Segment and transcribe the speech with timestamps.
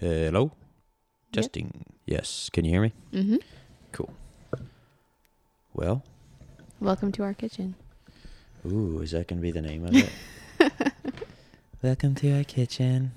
[0.00, 0.52] Hello.
[1.32, 1.84] Testing.
[2.06, 2.50] Yes.
[2.52, 2.92] Can you hear me?
[3.12, 3.36] Mm-hmm.
[3.92, 4.12] Cool.
[5.74, 6.02] Well,
[6.80, 7.74] Welcome to our kitchen.
[8.66, 10.12] ooh, is that going to be the name of it?
[11.82, 13.12] Welcome to our kitchen.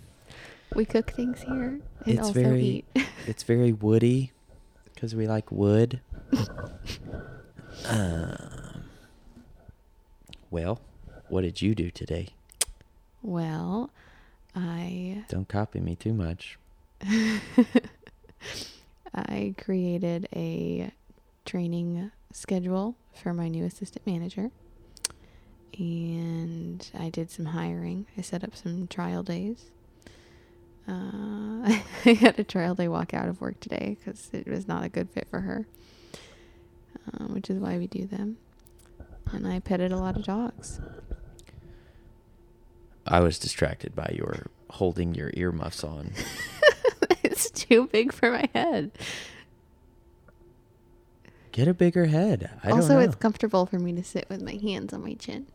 [0.75, 2.85] We cook things here and It's also very- eat.
[3.27, 4.31] It's very woody
[4.93, 5.99] because we like wood.
[7.87, 8.83] um,
[10.49, 10.79] well,
[11.27, 12.29] what did you do today?
[13.21, 13.89] well,
[14.55, 16.57] I Don't copy me too much.
[19.13, 20.91] I created a
[21.45, 24.51] training schedule for my new assistant manager.
[25.77, 28.05] And I did some hiring.
[28.17, 29.65] I set up some trial days.
[30.87, 30.91] Uh,
[32.05, 34.89] I had a trial day walk out of work today because it was not a
[34.89, 35.67] good fit for her,
[37.13, 38.37] um, which is why we do them.
[39.31, 40.79] And I petted a lot of dogs.
[43.05, 46.11] I was distracted by your holding your earmuffs on.
[47.45, 48.91] it's too big for my head.
[51.51, 52.51] Get a bigger head.
[52.63, 53.03] I also, don't know.
[53.05, 55.47] it's comfortable for me to sit with my hands on my chin.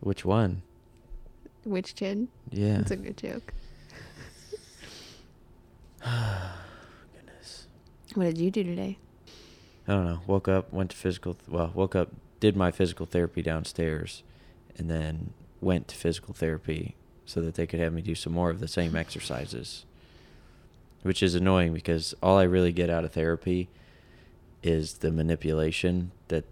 [0.00, 0.62] Which one?
[1.64, 2.28] Which chin?
[2.50, 2.78] Yeah.
[2.78, 3.54] That's a good joke.
[6.04, 7.66] Goodness.
[8.14, 8.98] What did you do today?
[9.88, 10.20] I don't know.
[10.26, 11.36] Woke up, went to physical.
[11.48, 14.22] well, woke up, did my physical therapy downstairs,
[14.76, 18.50] and then went to physical therapy so that they could have me do some more
[18.50, 19.86] of the same exercises.
[21.04, 23.68] Which is annoying because all I really get out of therapy
[24.62, 26.44] is the manipulation that,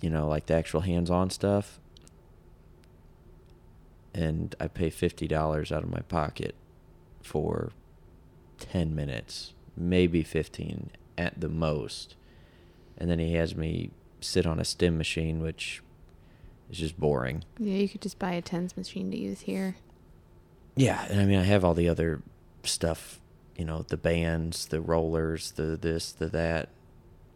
[0.00, 1.80] you know, like the actual hands-on stuff.
[4.14, 6.54] And I pay fifty dollars out of my pocket
[7.20, 7.72] for
[8.60, 12.14] ten minutes, maybe fifteen at the most
[12.96, 15.82] and then he has me sit on a stim machine, which
[16.70, 17.44] is just boring.
[17.58, 19.76] Yeah, you could just buy a tens machine to use here.
[20.76, 22.22] Yeah, and I mean, I have all the other
[22.62, 23.20] stuff,
[23.56, 26.68] you know, the bands, the rollers, the this, the that.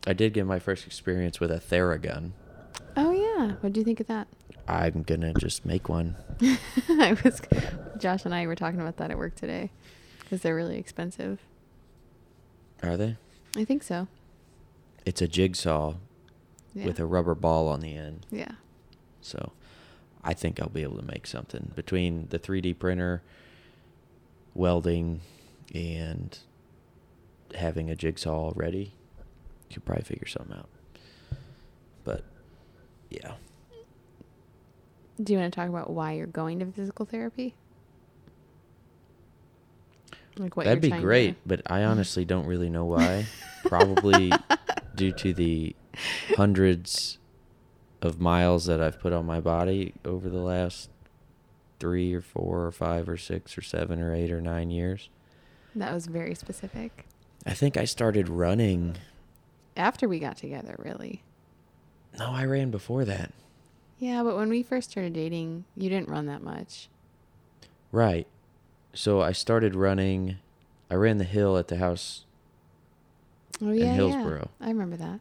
[0.07, 2.31] I did get my first experience with a Theragun.
[2.97, 4.29] Oh yeah, what do you think of that?
[4.67, 6.17] I'm gonna just make one.
[6.89, 7.41] I was,
[7.99, 9.71] Josh and I were talking about that at work today,
[10.21, 11.41] because they're really expensive.
[12.83, 13.17] Are they?
[13.57, 14.09] I think so.
[15.07, 15.95] It's a jigsaw
[16.75, 16.87] Yeah.
[16.87, 18.27] with a rubber ball on the end.
[18.31, 18.53] yeah.
[19.21, 19.53] So
[20.23, 23.23] I think I'll be able to make something between the 3D printer,
[24.55, 25.21] welding,
[25.75, 26.39] and
[27.55, 28.95] having a jigsaw ready.
[29.69, 30.69] You could probably figure something out.
[32.05, 32.25] But
[33.11, 33.35] yeah,
[35.23, 37.55] Do you want to talk about why you're going to physical therapy?
[40.39, 41.33] Like what that'd be great.
[41.33, 41.37] To...
[41.47, 43.27] But I honestly don't really know why.
[43.65, 44.33] Probably
[44.95, 45.75] due to the
[46.37, 47.19] hundreds
[48.01, 50.91] of miles that I've put on my body over the last
[51.81, 55.11] three or four or five or six or seven or eight or nine years.
[55.75, 57.07] That was very specific.
[57.47, 58.97] I think I started running.
[59.77, 61.23] After we got together, really.
[62.19, 63.33] No, I ran before that.
[63.99, 66.89] Yeah, but when we first started dating, you didn't run that much.
[67.93, 68.27] Right.
[68.93, 70.39] So I started running.
[70.91, 72.25] I ran the hill at the house,
[73.61, 74.49] Oh yeah, In Hillsboro.
[74.61, 74.67] yeah.
[74.67, 75.21] I remember that.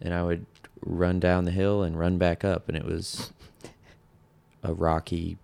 [0.00, 0.46] and I would
[0.84, 3.32] run down the hill and run back up, and it was
[4.62, 5.38] a rocky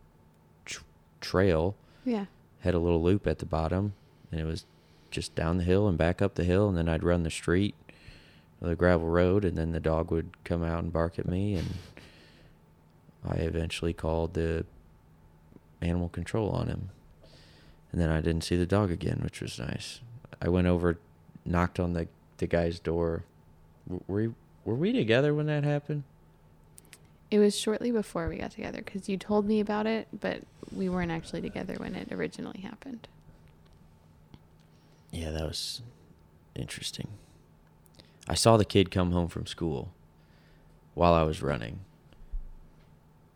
[0.65, 0.83] tr-
[1.21, 1.75] trail.
[2.05, 2.27] Yeah.
[2.61, 3.95] Had a little loop at the bottom,
[4.31, 4.65] and it was
[5.11, 7.75] just down the hill and back up the hill, and then I'd run the street,
[8.61, 11.75] the gravel road, and then the dog would come out and bark at me, and
[13.25, 14.67] I eventually called the
[15.81, 16.91] animal control on him,
[17.93, 20.01] and then I didn't see the dog again, which was nice.
[20.43, 20.99] I went over,
[21.45, 22.09] knocked on the
[22.39, 23.25] the guy's door.
[23.87, 24.29] Were we,
[24.65, 26.05] were we together when that happened?
[27.31, 30.43] It was shortly before we got together because you told me about it, but
[30.75, 33.07] we weren't actually together when it originally happened.
[35.19, 35.83] Yeah, that was
[36.55, 37.09] interesting.
[38.29, 39.93] I saw the kid come home from school
[40.95, 41.81] while I was running.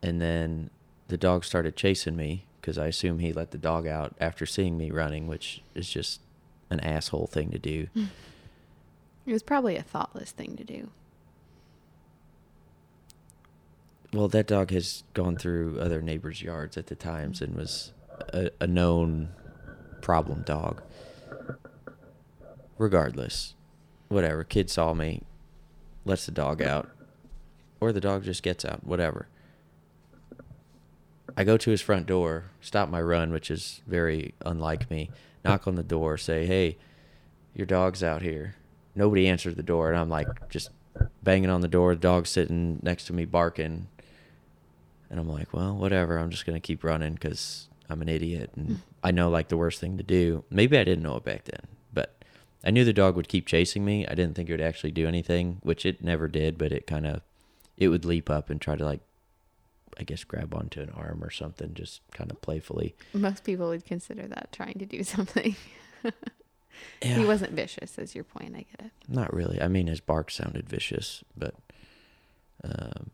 [0.00, 0.71] And then
[1.09, 4.78] the dog started chasing me because I assume he let the dog out after seeing
[4.78, 6.21] me running, which is just
[6.71, 7.89] an asshole thing to do.
[7.95, 8.04] Hmm.
[9.27, 10.89] It was probably a thoughtless thing to do.
[14.12, 17.92] Well, that dog has gone through other neighbors' yards at the times and was
[18.33, 19.30] a, a known
[20.01, 20.83] problem dog.
[22.83, 23.55] Regardless,
[24.09, 24.43] whatever.
[24.43, 25.23] Kid saw me,
[26.05, 26.91] lets the dog out,
[27.79, 29.29] or the dog just gets out, whatever.
[31.37, 35.13] I go to his front door, stop my run, which is very unlike me,
[35.45, 36.77] knock on the door, say, hey,
[37.55, 38.57] your dog's out here.
[38.97, 40.71] Nobody answered the door, and I'm like just
[41.23, 41.95] banging on the door.
[41.95, 43.87] The dog's sitting next to me barking.
[45.09, 46.19] And I'm like, well, whatever.
[46.19, 49.57] I'm just going to keep running because I'm an idiot and I know like the
[49.57, 50.43] worst thing to do.
[50.51, 51.61] Maybe I didn't know it back then,
[52.64, 54.06] I knew the dog would keep chasing me.
[54.06, 57.06] I didn't think it would actually do anything, which it never did, but it kind
[57.06, 57.22] of
[57.76, 59.00] it would leap up and try to like
[59.98, 62.94] I guess grab onto an arm or something just kind of playfully.
[63.12, 65.56] Most people would consider that trying to do something.
[67.03, 67.16] Yeah.
[67.18, 68.54] He wasn't vicious, is your point.
[68.56, 68.91] I get it.
[69.09, 69.60] Not really.
[69.60, 71.54] I mean, his bark sounded vicious, but
[72.64, 73.10] um,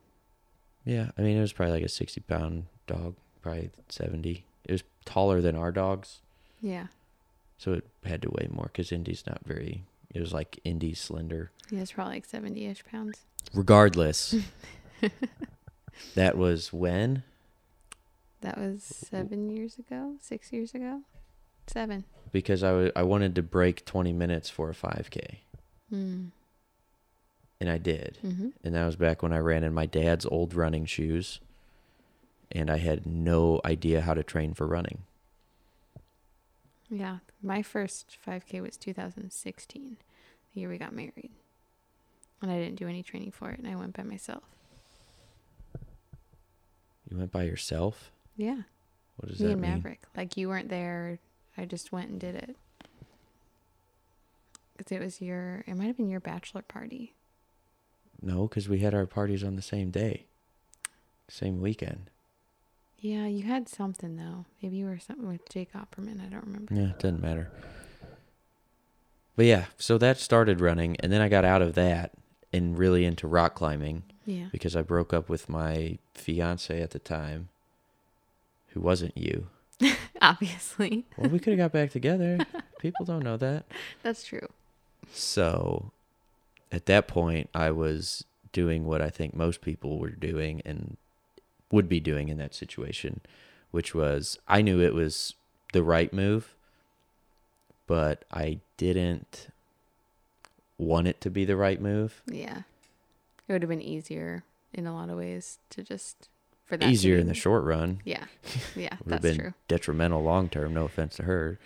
[0.84, 1.10] yeah.
[1.18, 4.44] I mean, it was probably like a sixty-pound dog, probably seventy.
[4.64, 6.20] It was taller than our dogs,
[6.60, 6.86] Yeah.
[7.58, 9.84] So it had to weigh more because Indy's not very.
[10.14, 11.50] It was like Indy's slender.
[11.68, 13.18] He was probably like 70 ish pounds.
[13.52, 14.34] Regardless,
[16.14, 17.22] that was when
[18.40, 21.02] That was seven years ago, six years ago,
[21.66, 22.04] seven.
[22.32, 25.40] because I I wanted to break twenty minutes for a five k,
[25.92, 26.30] Mm.
[27.60, 28.18] and I did.
[28.20, 31.40] hmm and that was back when I ran in my dad's old running shoes,
[32.52, 35.02] and I had no idea how to train for running.
[36.90, 37.18] Yeah.
[37.42, 39.96] My first 5K was 2016,
[40.54, 41.30] the year we got married.
[42.40, 44.44] And I didn't do any training for it, and I went by myself.
[47.10, 48.10] You went by yourself.
[48.36, 48.62] Yeah.
[49.16, 49.70] What does Me that and mean?
[49.72, 50.02] Maverick.
[50.16, 51.18] Like, you weren't there.
[51.56, 52.56] I just went and did it.
[54.76, 57.12] 'Cause it was your, it might have been your bachelor party.
[58.22, 60.26] No, because we had our parties on the same day,
[61.28, 62.10] same weekend.
[63.00, 64.44] Yeah, you had something, though.
[64.62, 66.20] Maybe you were something with Jake Opperman.
[66.20, 66.74] I don't remember.
[66.74, 67.50] Yeah, it doesn't matter.
[69.36, 72.10] But yeah, so that started running, and then I got out of that
[72.52, 74.46] and really into rock climbing Yeah.
[74.50, 77.48] because I broke up with my fiance at the time,
[78.68, 79.46] who wasn't you.
[80.20, 81.06] Obviously.
[81.16, 82.38] Well, we could have got back together.
[82.80, 83.64] People don't know that.
[84.02, 84.48] That's true.
[85.12, 85.92] So
[86.72, 90.96] at that point, I was doing what I think most people were doing and
[91.70, 93.20] would be doing in that situation,
[93.70, 95.34] which was I knew it was
[95.72, 96.54] the right move,
[97.86, 99.48] but I didn't
[100.78, 102.22] want it to be the right move.
[102.26, 102.62] Yeah.
[103.46, 106.28] It would have been easier in a lot of ways to just,
[106.64, 106.88] for that.
[106.88, 108.00] Easier in the short run.
[108.04, 108.24] Yeah.
[108.76, 108.96] Yeah.
[109.04, 109.54] Would have been true.
[109.66, 110.74] detrimental long term.
[110.74, 111.58] No offense to her.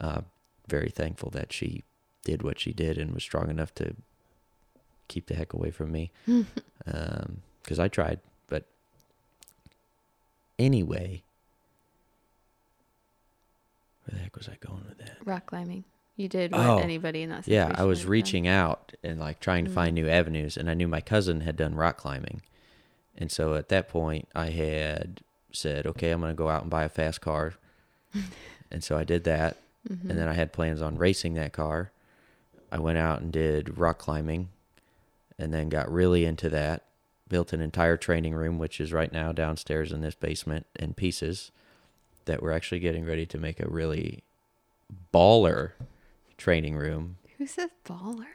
[0.00, 0.22] Uh,
[0.68, 1.84] very thankful that she
[2.24, 3.94] did what she did and was strong enough to
[5.08, 6.10] keep the heck away from me.
[6.84, 8.18] Because I tried,
[10.58, 11.22] anyway,
[14.04, 15.18] where the heck was I going with that?
[15.24, 15.84] Rock climbing.
[16.16, 18.10] You did what Oh, anybody in that Yeah, I was would have done.
[18.10, 19.74] reaching out and like trying to Mm.
[19.74, 22.42] find new avenues, and I knew my cousin had done rock climbing,
[23.16, 25.22] and so at that point I had
[25.52, 27.54] said, "Okay, I'm going to go out and buy a fast car,"
[28.70, 29.56] and so I did that,
[29.88, 30.10] Mhm.
[30.10, 31.92] and then I had plans on racing that car.
[32.70, 34.50] I went out and did rock climbing,
[35.38, 36.84] and then got really into that.
[37.32, 41.50] Built an entire training room, which is right now downstairs in this basement in pieces.
[42.26, 44.22] That we're actually getting ready to make a really
[45.14, 45.70] baller
[46.36, 48.26] training room Who says baller?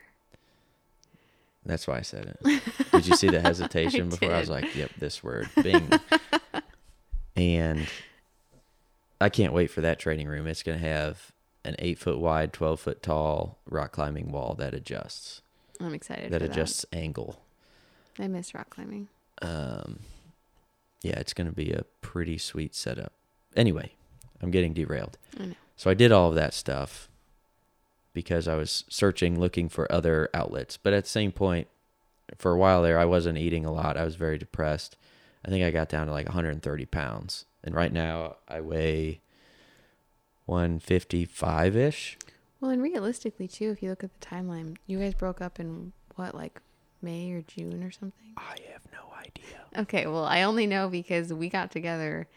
[1.63, 2.63] That's why I said it.
[2.91, 4.33] Did you see the hesitation before?
[4.33, 5.91] I was like, "Yep, this word." Bing.
[7.35, 7.87] and
[9.21, 10.47] I can't wait for that training room.
[10.47, 11.31] It's going to have
[11.63, 15.43] an eight foot wide, twelve foot tall rock climbing wall that adjusts,
[15.79, 17.43] I'm excited that adjusts angle.
[18.19, 19.07] I miss rock climbing.
[19.41, 19.99] Um,
[21.01, 23.13] yeah, it's going to be a pretty sweet setup.
[23.55, 23.93] Anyway,
[24.41, 25.17] I'm getting derailed.
[25.39, 25.55] I know.
[25.75, 27.09] So I did all of that stuff
[28.13, 30.77] because I was searching, looking for other outlets.
[30.77, 31.67] But at the same point,
[32.37, 33.95] for a while there, I wasn't eating a lot.
[33.95, 34.97] I was very depressed.
[35.45, 37.45] I think I got down to like 130 pounds.
[37.63, 39.21] And right now I weigh
[40.45, 42.17] 155 ish.
[42.59, 45.93] Well, and realistically, too, if you look at the timeline, you guys broke up in
[46.15, 46.59] what, like
[47.01, 48.33] May or June or something?
[48.37, 49.61] I have no idea.
[49.77, 52.27] Okay, well, I only know because we got together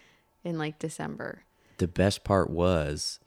[0.44, 1.42] in like December.
[1.78, 3.20] The best part was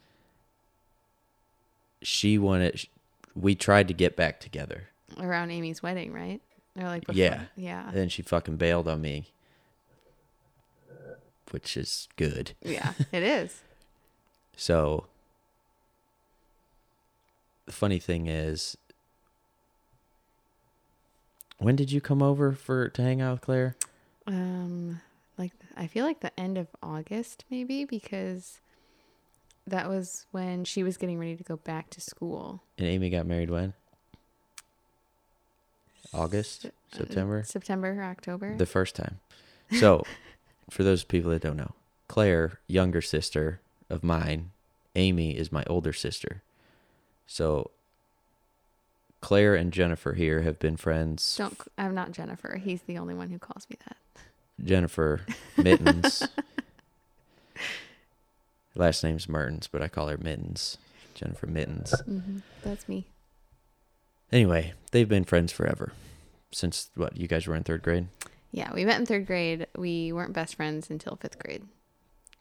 [2.01, 2.87] she wanted,
[3.35, 4.89] we tried to get back together.
[5.19, 6.41] around Amy's wedding, right?
[6.77, 7.15] Or like before.
[7.19, 7.43] Yeah.
[7.55, 7.87] Yeah.
[7.87, 9.27] And then she fucking bailed on me,
[11.51, 12.53] which is good.
[12.61, 13.61] Yeah, it is.
[14.55, 15.05] So
[17.65, 18.77] the funny thing is
[21.59, 23.75] when did you come over for to hang out with Claire?
[24.27, 25.01] Um,
[25.37, 28.59] like I feel like the end of August maybe because
[29.65, 32.61] that was when she was getting ready to go back to school.
[32.77, 33.73] And Amy got married when?
[36.13, 36.65] August?
[36.65, 37.43] Uh, September?
[37.45, 38.55] September or October.
[38.55, 39.19] The first time.
[39.79, 40.03] So
[40.69, 41.73] for those people that don't know,
[42.07, 44.51] Claire, younger sister of mine,
[44.95, 46.43] Amy is my older sister.
[47.25, 47.71] So
[49.23, 51.57] Claire and Jennifer here have been friends Don't.
[51.77, 52.57] I'm not Jennifer.
[52.61, 53.95] He's the only one who calls me that.
[54.63, 55.21] Jennifer
[55.57, 56.27] Mittens
[58.75, 60.77] Last name's Mertens, but I call her Mittens.
[61.15, 61.97] Jennifer Mittens.
[62.01, 63.05] hmm That's me.
[64.31, 65.93] Anyway, they've been friends forever.
[66.51, 68.07] Since what, you guys were in third grade?
[68.51, 69.67] Yeah, we met in third grade.
[69.77, 71.63] We weren't best friends until fifth grade.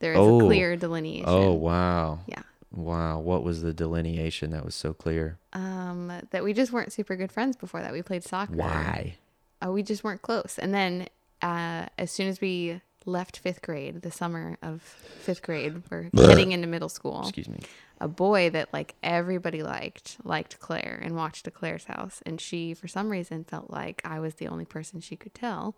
[0.01, 0.41] There is Oh.
[0.41, 1.29] a clear delineation.
[1.29, 2.21] Oh, wow.
[2.27, 2.43] Yeah.
[2.73, 3.21] Wow.
[3.21, 5.39] What was the delineation that was so clear?
[5.53, 7.93] Um, that we just weren't super good friends before that.
[7.93, 8.55] We played soccer.
[8.55, 9.17] Why?
[9.65, 10.59] Uh, we just weren't close.
[10.59, 11.09] And then
[11.43, 16.53] uh, as soon as we left fifth grade, the summer of fifth grade, we're heading
[16.53, 17.23] into middle school.
[17.23, 17.61] Excuse me.
[18.01, 22.75] A boy that like everybody liked liked Claire and watched to Claire's house, and she
[22.75, 25.77] for some reason felt like I was the only person she could tell.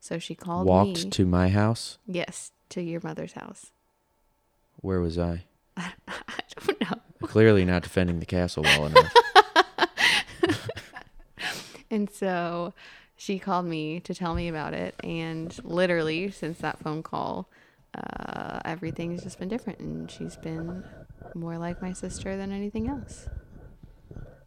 [0.00, 1.10] So she called Walked me.
[1.10, 1.98] to my house.
[2.06, 3.72] yes, to your mother's house.
[4.76, 5.44] Where was I?
[5.78, 5.92] I
[6.66, 6.98] don't know.
[7.28, 9.12] Clearly not defending the castle well enough.
[11.90, 12.74] And so
[13.16, 14.94] she called me to tell me about it.
[15.02, 17.48] And literally, since that phone call,
[17.94, 19.78] uh, everything's just been different.
[19.78, 20.84] And she's been
[21.34, 23.28] more like my sister than anything else.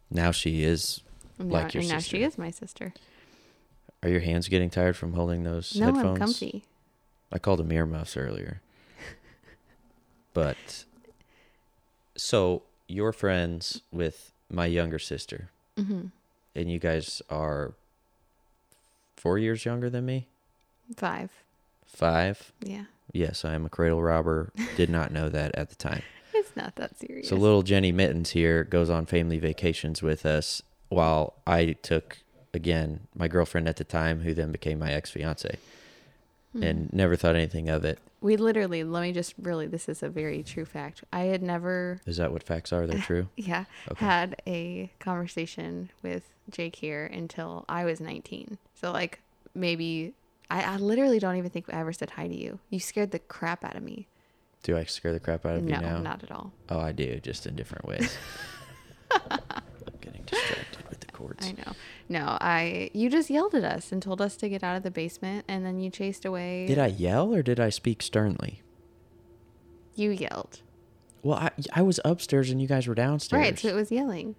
[0.08, 1.00] now she is.
[1.40, 2.94] And Like now, your and now she is my sister.
[4.04, 6.06] Are your hands getting tired from holding those No, headphones?
[6.06, 6.64] I'm comfy.
[7.32, 8.62] I called them earmuffs earlier.
[10.34, 10.84] But
[12.16, 16.06] so you're friends with my younger sister, hmm
[16.54, 17.72] and you guys are
[19.16, 20.26] four years younger than me.
[20.96, 21.30] Five.
[21.86, 22.52] Five.
[22.60, 22.84] Yeah.
[23.12, 24.52] Yes, I am a cradle robber.
[24.76, 26.02] Did not know that at the time.
[26.34, 27.28] It's not that serious.
[27.28, 32.18] So little Jenny Mittens here goes on family vacations with us while I took
[32.54, 35.58] again my girlfriend at the time who then became my ex fiance
[36.52, 36.62] Hmm.
[36.62, 37.98] and never thought anything of it.
[38.20, 41.02] we literally, let me just really, this is a very true fact.
[41.12, 42.86] I had never Is that what facts are?
[42.86, 43.28] They're true?
[43.36, 44.04] yeah, Okay.
[44.04, 48.58] had a conversation with Jake here until I was 19.
[48.74, 49.20] So like
[49.54, 50.12] maybe
[50.50, 52.58] I, I literally don't even think I ever said hi to you.
[52.68, 54.06] You scared the crap out of me.
[54.62, 55.96] Do I scare the crap out of no, you now?
[55.96, 56.52] No, not at all.
[56.68, 58.14] Oh, I do, just in different ways.
[59.30, 59.40] I'm
[60.00, 60.61] getting distracted
[61.40, 61.72] I know.
[62.08, 64.90] No, I you just yelled at us and told us to get out of the
[64.90, 66.66] basement and then you chased away.
[66.66, 68.62] Did I yell or did I speak sternly?
[69.94, 70.62] You yelled.
[71.22, 73.40] Well, I, I was upstairs and you guys were downstairs.
[73.40, 74.34] Right, so it was yelling.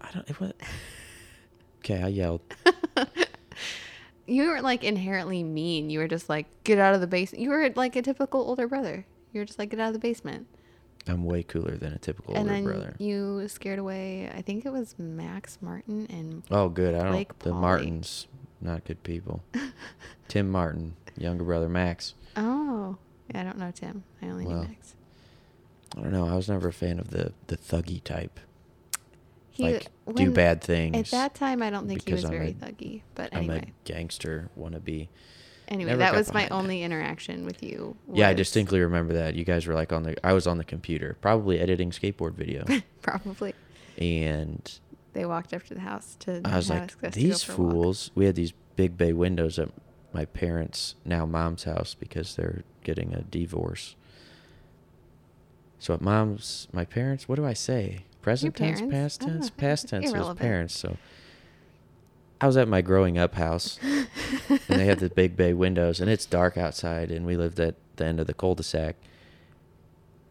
[0.00, 0.28] I don't.
[0.28, 0.52] It was.
[1.80, 2.40] Okay, I yelled.
[4.26, 5.90] You weren't like inherently mean.
[5.90, 7.42] You were just like, get out of the basement.
[7.42, 9.06] You were like a typical older brother.
[9.32, 10.46] You were just like, get out of the basement.
[11.06, 12.94] I'm way cooler than a typical and older then brother.
[12.98, 16.94] you scared away, I think it was Max Martin and Oh, good.
[16.94, 17.38] I don't.
[17.40, 17.52] The.
[17.52, 18.26] Martins,
[18.60, 19.42] not good people.
[20.28, 22.14] Tim Martin, younger brother Max.
[22.36, 22.96] Oh,
[23.30, 24.04] yeah, I don't know Tim.
[24.22, 24.94] I only Well, knew Max.
[25.96, 26.26] I don't know.
[26.26, 28.40] I was never a fan of the the thuggy type.
[29.50, 30.96] He like do bad things.
[30.96, 33.02] At that time, I don't think he was I'm very a- thuggy.
[33.14, 35.08] But anyway, I'm a gangster wannabe.
[35.68, 36.52] Anyway, never that was my that.
[36.52, 37.96] only interaction with you.
[38.12, 39.34] Yeah, I distinctly remember that.
[39.34, 40.26] You guys were like on the.
[40.26, 42.64] I was on the computer, probably editing skateboard video,
[43.02, 43.54] probably
[43.98, 44.78] and
[45.12, 46.40] they walked up to the house to.
[46.44, 48.10] I was like, these for walk." fools.
[48.14, 49.70] We had these big bay windows at
[50.12, 53.96] my parents' now mom's house because they're getting a divorce.
[55.78, 58.04] So at mom's, my parents, what do I say?
[58.22, 60.40] Present tense, past tense, past tense was Irrelevant.
[60.40, 60.78] parents.
[60.78, 60.96] So
[62.40, 64.08] I was at my growing up house, and
[64.68, 68.04] they had the big bay windows, and it's dark outside, and we lived at the
[68.04, 68.96] end of the cul-de-sac.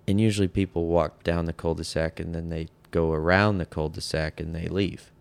[0.07, 4.53] And usually people walk down the cul-de-sac and then they go around the cul-de-sac and
[4.53, 5.11] they leave.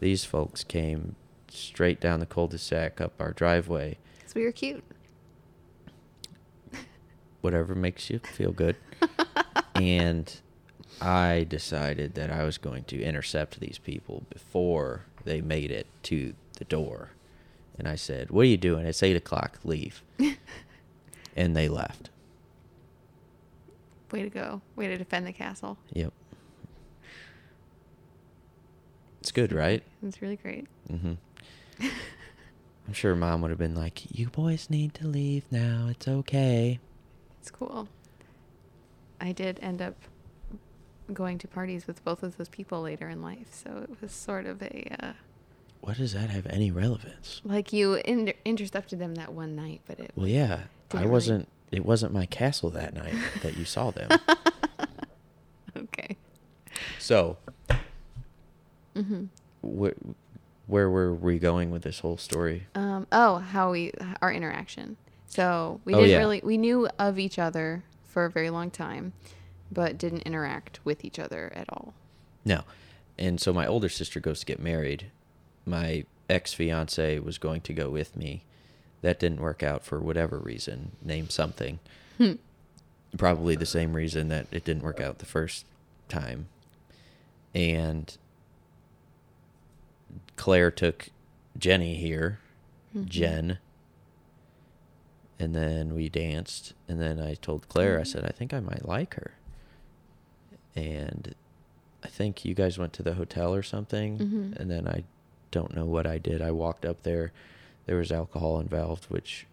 [0.00, 1.14] These folks came
[1.48, 3.96] straight down the cul-de-sac up our driveway.
[4.22, 4.82] 'Cause we were cute.
[7.42, 8.76] Whatever makes you feel good.
[9.76, 10.40] and
[11.00, 16.34] I decided that I was going to intercept these people before they made it to
[16.58, 17.10] the door.
[17.78, 18.86] And I said, What are you doing?
[18.86, 19.58] It's eight o'clock.
[19.64, 20.02] Leave.
[21.36, 22.10] and they left.
[24.12, 24.60] Way to go!
[24.76, 25.76] Way to defend the castle.
[25.92, 26.12] Yep.
[29.20, 29.82] It's good, right?
[30.06, 30.66] It's really great.
[30.92, 31.14] Mm-hmm.
[32.86, 35.88] I'm sure mom would have been like, "You boys need to leave now.
[35.90, 36.78] It's okay."
[37.40, 37.88] It's cool.
[39.20, 39.96] I did end up
[41.12, 44.46] going to parties with both of those people later in life, so it was sort
[44.46, 45.12] of a uh,
[45.80, 47.40] What does that have any relevance?
[47.44, 50.60] like you in- intercepted them that one night, but it Well, yeah,
[50.92, 51.48] I wasn't.
[51.72, 54.08] It wasn't my castle that night that you saw them.
[55.76, 56.16] okay.
[56.98, 57.36] so,
[58.96, 59.24] hmm
[59.62, 59.90] wh-
[60.66, 62.66] where were we going with this whole story?
[62.74, 63.92] Um, oh, how we
[64.22, 64.96] our interaction.
[65.26, 66.18] So we Oh, didn't yeah.
[66.18, 69.12] really we knew of each other for a very long time,
[69.72, 71.94] but didn't interact with each other at all.
[72.44, 72.62] No,
[73.18, 75.06] and so my older sister goes to get married.
[75.66, 78.42] My ex fiance was going to go with me.
[79.02, 80.92] That didn't work out for whatever reason.
[81.02, 81.78] Name something.
[82.18, 82.32] Hmm.
[83.16, 85.64] probably the same reason that it didn't work out the first
[86.08, 86.46] time.
[87.54, 88.16] And
[90.36, 91.08] Claire took
[91.56, 92.40] Jenny here,
[92.94, 93.06] Mhm.
[93.06, 93.58] Jen,
[95.38, 96.72] and then we danced.
[96.88, 98.06] And then I told Claire, I Mhm.
[98.08, 99.32] said, I think I might like her.
[100.76, 101.34] And
[102.02, 104.18] I think you guys went to the hotel or something.
[104.18, 104.56] Mhm.
[104.56, 105.04] And then I
[105.50, 106.42] don't know what I did.
[106.42, 107.32] I walked up there.
[107.86, 109.46] There was alcohol involved, which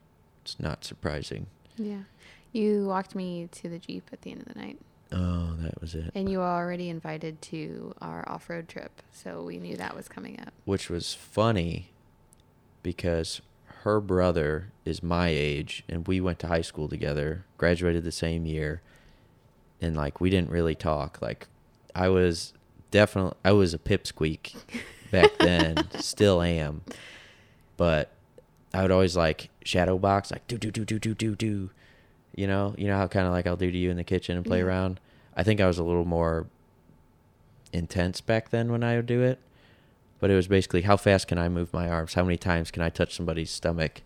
[0.46, 1.48] is not surprising.
[1.78, 2.04] Yeah.
[2.52, 4.80] You walked me to the Jeep at the end of the night.
[5.14, 6.12] Oh, that was it.
[6.16, 9.02] And you were already invited to our off road trip.
[9.12, 10.54] So we knew that was coming up.
[10.66, 11.92] Which was funny
[12.84, 13.42] because
[13.84, 18.46] her brother is my age and we went to high school together, graduated the same
[18.46, 18.82] year.
[19.82, 21.22] And like we didn't really talk.
[21.22, 21.48] Like
[21.96, 22.54] I was
[22.92, 24.54] definitely I was a pipsqueak
[25.12, 26.82] back then, still am.
[27.78, 28.12] But
[28.74, 31.70] I would always like shadow box, like do do do do do do do.
[32.36, 34.38] You know, you know how kind of like I'll do to you in the kitchen
[34.38, 35.00] and play around.
[35.36, 36.48] I think I was a little more
[37.74, 39.40] intense back then when I would do it.
[40.20, 42.14] But it was basically how fast can I move my arms?
[42.14, 44.02] How many times can I touch somebody's stomach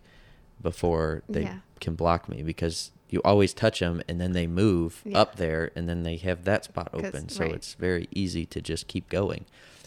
[0.62, 1.58] before they Yeah.
[1.80, 2.42] Can block me?
[2.42, 5.18] Because you always touch them and then they move Yeah.
[5.18, 7.28] up there and then they have that spot open.
[7.28, 7.54] So right.
[7.54, 9.44] it's very easy to just keep going.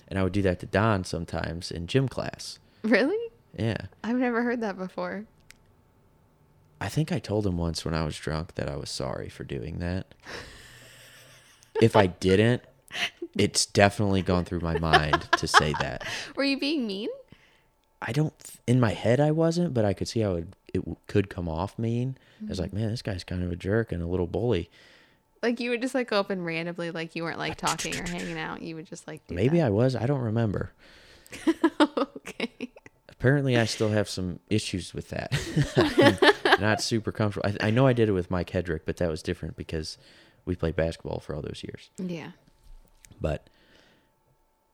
[0.08, 2.60] And I would do that to Don sometimes in gym class.
[2.84, 3.32] Really?
[3.58, 3.78] Yeah.
[4.04, 5.26] I've never heard that before.
[6.82, 9.44] I think I told him once when I was drunk that I was sorry for
[9.44, 10.14] doing that.
[11.82, 12.64] if I didn't,
[13.38, 16.08] it's definitely gone through my mind to say that.
[16.36, 17.10] Were you being mean?
[18.02, 18.34] I don't
[18.68, 21.78] in my head I wasn't, but I could see how it, it could come off
[21.78, 22.18] mean.
[22.18, 22.50] I Mm-hmm.
[22.50, 24.70] was like, man, this guy's kind of a jerk and a little bully.
[25.44, 28.08] Like you would just like go up and randomly, like you weren't like talking or
[28.08, 28.62] hanging out.
[28.62, 29.66] You would just like do Maybe that.
[29.68, 29.96] I was.
[29.96, 30.72] I don't remember.
[31.98, 32.72] okay.
[33.10, 35.34] Apparently, I still have some issues with that.
[36.62, 37.50] Not super comfortable.
[37.62, 39.98] I, I know I did it with Mike Hedrick, but that was different because
[40.46, 41.90] we played basketball for all those years.
[41.98, 42.32] Yeah.
[43.20, 43.48] But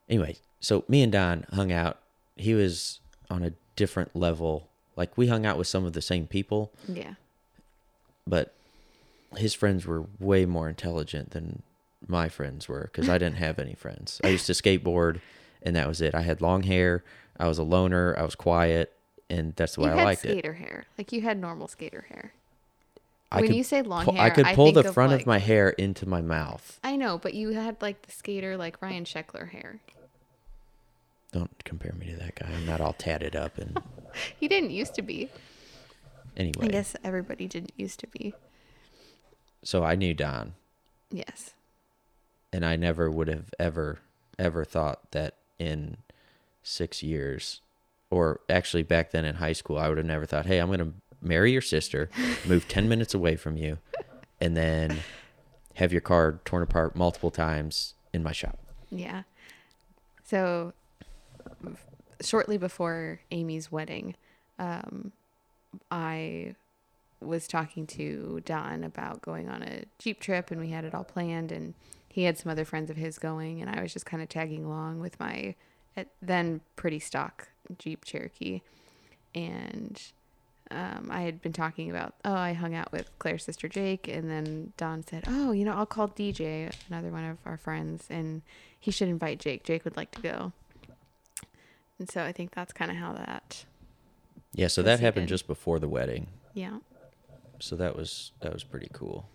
[0.08, 1.98] anyway, so me and Don hung out.
[2.36, 4.68] He was on a different level.
[4.96, 7.16] Like we hung out with some of the same people, Yeah.
[8.28, 8.54] but
[9.38, 11.62] his friends were way more intelligent than
[12.08, 14.22] my friends were because I didn't have any friends.
[14.24, 15.20] I used to skateboard,
[15.62, 16.16] and that was it.
[16.16, 17.04] I had long hair.
[17.38, 18.16] I was a loner.
[18.18, 18.94] I was quiet,
[19.30, 20.32] and that's the You I liked it.
[20.32, 20.86] skater hair.
[20.98, 22.32] Like you had normal skater hair.
[23.32, 25.22] I when you say long hair, I could I pull the think of, front like-
[25.22, 26.80] of my hair into my mouth.
[26.84, 29.80] I know, but you had like the skater, like Ryan Sheckler hair.
[31.36, 32.48] Don't compare me to that guy.
[32.50, 33.78] I'm not all tatted up and
[34.40, 35.30] He didn't used to be.
[36.38, 36.68] anyway.
[36.68, 38.34] I guess everybody didn't used to be.
[39.62, 40.54] So I knew Don.
[41.12, 41.54] Yes.
[42.54, 44.00] and I never would have ever
[44.40, 45.98] ever thought that in
[46.64, 47.60] six years,
[48.10, 50.94] or actually back then in high school, I would have never thought, hey, I'm gonna
[51.22, 52.10] marry your sister,
[52.48, 53.78] move ten minutes away from you,
[54.40, 55.00] and then
[55.76, 58.58] have your car torn apart multiple times in my shop.
[58.90, 59.24] Yeah.
[60.24, 60.74] So,
[62.22, 64.16] shortly before Amy's wedding,
[64.60, 65.12] um,
[65.92, 66.56] I
[67.22, 71.04] was talking to Don about going on a Jeep trip, and we had it all
[71.04, 71.74] planned, and
[72.08, 74.66] he had some other friends of his going, and I was just kind of tagging
[74.66, 75.56] along with my
[76.22, 78.62] then pretty stock Jeep Cherokee,
[79.34, 80.02] and
[80.72, 84.30] um, I had been talking about, oh, I hung out with Claire's sister Jake, and
[84.30, 88.42] then Don said, oh, you know, I'll call DJ, another one of our friends, and
[88.80, 89.64] he should invite Jake.
[89.64, 90.54] Jake would like to go.
[92.00, 93.66] And so I think that's kind of how that,
[94.54, 96.28] Yeah, so that happened just before the wedding.
[96.54, 96.80] yeah.
[97.60, 99.30] So that was that was pretty cool.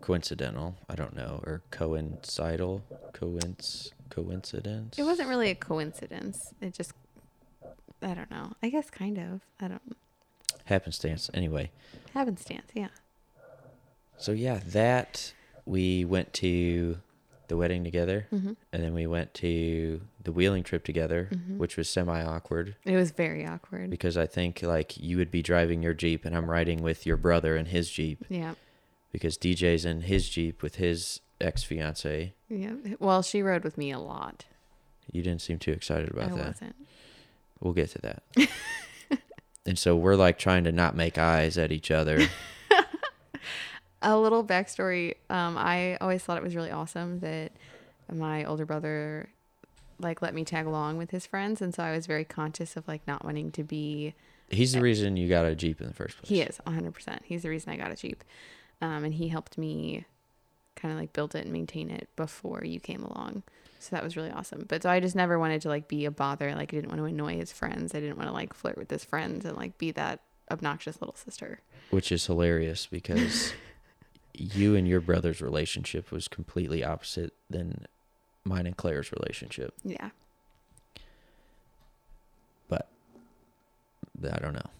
[0.00, 4.98] Coincidental, I don't know, or coincidental, coinc coincidence.
[4.98, 6.52] It wasn't really a coincidence.
[6.60, 6.92] It just,
[8.02, 8.52] I don't know.
[8.64, 9.40] I guess kind of.
[9.60, 9.96] I don't,
[10.64, 11.30] happenstance.
[11.32, 11.70] Anyway,
[12.14, 12.88] happenstance, yeah.
[14.18, 15.32] So yeah, that
[15.66, 16.98] we went to
[17.48, 21.56] the wedding together, hmm and then we went to the wheeling trip together, Mhm.
[21.58, 23.90] which was semi awkward It was very awkward.
[23.90, 27.16] because I think like you would be driving your jeep and I'm riding with your
[27.16, 28.54] brother in his jeep yeah.
[29.12, 32.34] because DJ's in his jeep with his ex fiance.
[32.48, 32.72] Yeah.
[32.98, 34.46] Well, she rode with me a lot.
[35.12, 36.46] You didn't seem too excited about I that.
[36.48, 36.76] wasn't.
[37.60, 38.22] We'll get to that.
[39.66, 42.26] and so we're like trying to not make eyes at each other.
[44.02, 45.14] a little backstory.
[45.30, 47.52] Um, i always thought it was really awesome that
[48.12, 49.28] my older brother
[49.98, 52.86] like let me tag along with his friends and so i was very conscious of
[52.86, 54.14] like not wanting to be
[54.48, 56.28] He's the reason you got a jeep in the first place.
[56.28, 58.22] he is 100% he's the reason i got a jeep.
[58.82, 60.04] Um, and he helped me
[60.76, 63.42] kind of like build it and maintain it before you came along.
[63.78, 64.66] So that was really awesome.
[64.68, 66.54] But so i just never wanted to like be a bother.
[66.54, 67.94] Like i didn't want to annoy his friends.
[67.94, 71.14] I didn't want to like flirt with his friends and like be that obnoxious little
[71.16, 71.60] sister.
[71.90, 73.54] Which is hilarious because
[74.36, 77.86] you and your brother's relationship was completely opposite than
[78.44, 79.74] mine and Claire's relationship.
[79.84, 80.10] Yeah.
[82.68, 82.88] But
[84.22, 84.70] I don't know.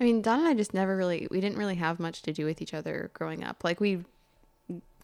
[0.00, 2.44] I mean, Don and I just never really, we didn't really have much to do
[2.44, 3.64] with each other growing up.
[3.64, 4.04] Like, we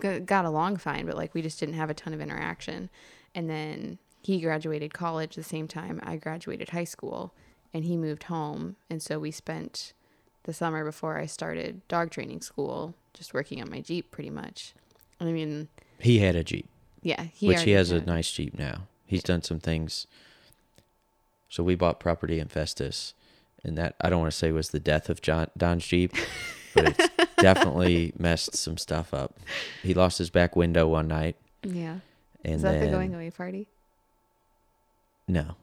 [0.00, 2.90] g- got along fine, but like, we just didn't have a ton of interaction.
[3.34, 7.34] And then he graduated college the same time I graduated high school,
[7.72, 8.76] and he moved home.
[8.88, 9.92] And so we spent
[10.44, 14.74] the summer before I started dog training school just working on my Jeep pretty much.
[15.20, 16.68] I mean, He had a Jeep,
[17.02, 18.82] yeah, he which he has a nice Jeep now.
[19.06, 20.06] He's done some things.
[21.48, 23.14] So we bought property in Festus,
[23.62, 26.12] and that I don't want to say was the death of John Don's Jeep,
[26.74, 29.38] but it's definitely messed some stuff up.
[29.82, 31.98] He lost his back window one night, Yeah.
[32.44, 33.68] and Is that then the going away party?
[35.28, 35.54] no,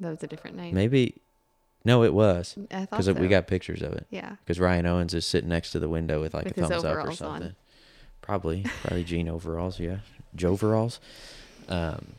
[0.00, 0.74] That was a different night.
[0.74, 1.14] maybe
[1.84, 3.12] no, it was I thought because so.
[3.14, 4.06] we got pictures of it.
[4.10, 4.36] Yeah.
[4.44, 6.94] Because Ryan Owens is sitting next to the window with like With a thumbs up
[6.96, 7.40] or overalls on.
[7.40, 7.56] something.
[8.22, 9.98] Probably, probably jean overalls, yeah,
[10.36, 10.98] Joveralls.
[11.68, 12.12] Um,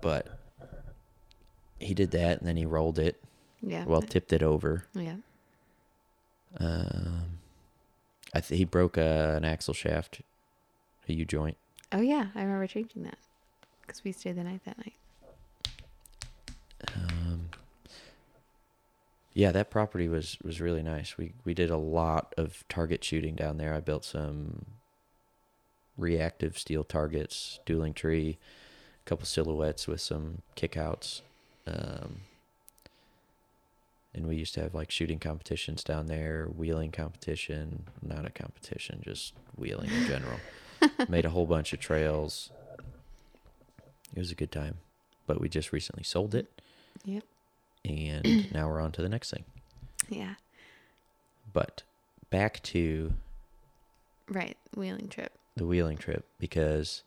[0.00, 0.26] but
[1.78, 3.20] he did that, and then he rolled it.
[3.62, 3.84] Yeah.
[3.84, 4.84] Well, tipped it over.
[4.94, 5.16] yeah.
[6.58, 7.38] Um,
[8.34, 10.20] I th- he broke uh, an axle shaft,
[11.08, 11.56] a U joint.
[11.92, 13.18] Oh yeah, I remember changing that
[13.82, 14.94] because we stayed the night that night.
[16.94, 17.21] Um,
[19.34, 21.16] yeah, that property was was really nice.
[21.16, 23.74] We we did a lot of target shooting down there.
[23.74, 24.66] I built some
[25.96, 28.38] reactive steel targets, dueling tree,
[29.04, 31.20] a couple silhouettes with some kickouts.
[31.66, 32.22] Um,
[34.14, 39.00] and we used to have like shooting competitions down there, wheeling competition, not a competition,
[39.02, 40.38] just wheeling in general.
[41.08, 42.50] Made a whole bunch of trails.
[44.14, 44.78] It was a good time.
[45.26, 46.48] But we just recently sold it
[47.04, 47.24] Yep.
[47.84, 49.44] And now we're on to the next thing.
[50.08, 50.34] Yeah.
[51.52, 51.82] But
[52.30, 53.12] back to
[54.28, 54.56] Right.
[54.76, 55.32] Wheeling trip.
[55.56, 57.02] the wheeling trip because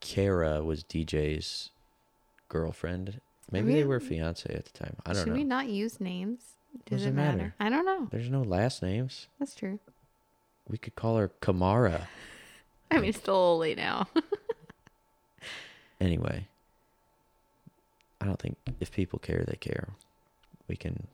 [0.00, 1.70] Kara was DJ's
[2.48, 3.20] girlfriend.
[3.50, 4.96] Maybe they we- were fiance at the time.
[5.04, 5.34] I don't Should know.
[5.34, 6.40] Should we not use names?
[6.86, 7.36] Does does it matter?
[7.36, 7.54] matter?
[7.60, 8.08] I don't know.
[8.10, 9.28] There's no last names.
[9.38, 9.78] That's true.
[10.68, 12.02] We could call her Kamara.
[12.90, 14.08] I mean, it's still late now.
[16.00, 16.48] Anyway,
[18.24, 19.88] I don't think if people care, they care.
[20.66, 21.08] We can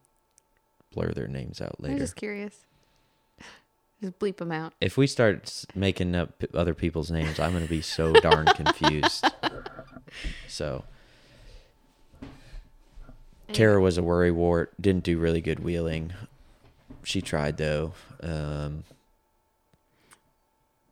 [0.94, 1.94] blur their names out later.
[1.94, 2.66] I'm just curious.
[4.01, 4.73] Just bleep them out.
[4.81, 9.25] If we start making up other people's names, I'm going to be so darn confused.
[10.49, 10.85] So,
[13.53, 14.73] Kara was a worry wart.
[14.81, 16.12] Didn't do really good wheeling.
[17.03, 17.92] She tried though.
[18.23, 18.85] Um,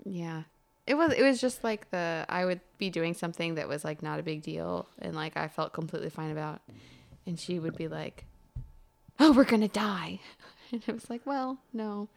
[0.04, 0.42] Yeah.
[0.88, 4.02] It was it was just like the I would be doing something that was like
[4.02, 6.62] not a big deal and like I felt completely fine about
[7.26, 8.24] and she would be like,
[9.20, 10.20] "Oh, we're going to die."
[10.70, 12.08] And it was like, "Well, no.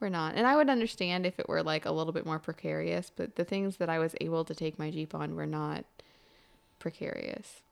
[0.00, 3.10] We're not." And I would understand if it were like a little bit more precarious,
[3.14, 5.84] but the things that I was able to take my Jeep on were not
[6.80, 7.62] precarious.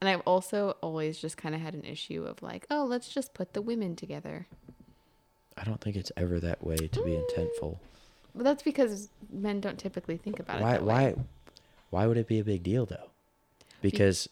[0.00, 3.34] And I've also always just kind of had an issue of like, "Oh, let's just
[3.34, 4.46] put the women together."
[5.58, 7.78] I don't think it's ever that way to be intentful.
[8.34, 10.72] But that's because men don't typically think about it Why?
[10.72, 10.94] that way.
[10.94, 11.14] Why?
[11.90, 13.10] Why would it be a big deal though?
[13.80, 14.28] Because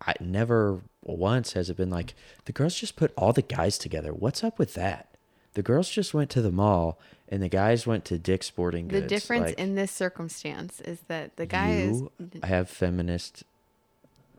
[0.00, 4.12] I never once has it been like the girls just put all the guys together.
[4.12, 5.08] What's up with that?
[5.54, 9.02] The girls just went to the mall and the guys went to Dick's Sporting Goods.
[9.02, 12.02] The difference Like, in this circumstance is that the guy is.
[12.18, 13.44] you have feminist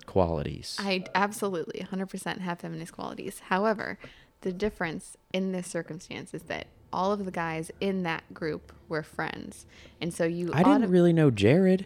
[0.06, 0.78] qualities.
[0.80, 3.40] I absolutely 100% have feminist qualities.
[3.46, 3.98] However,
[4.42, 9.04] the difference in this circumstance is that all of the guys in that group were
[9.04, 9.66] friends.
[10.00, 10.52] And so you.
[10.54, 11.86] I didn't auto- really know Jared.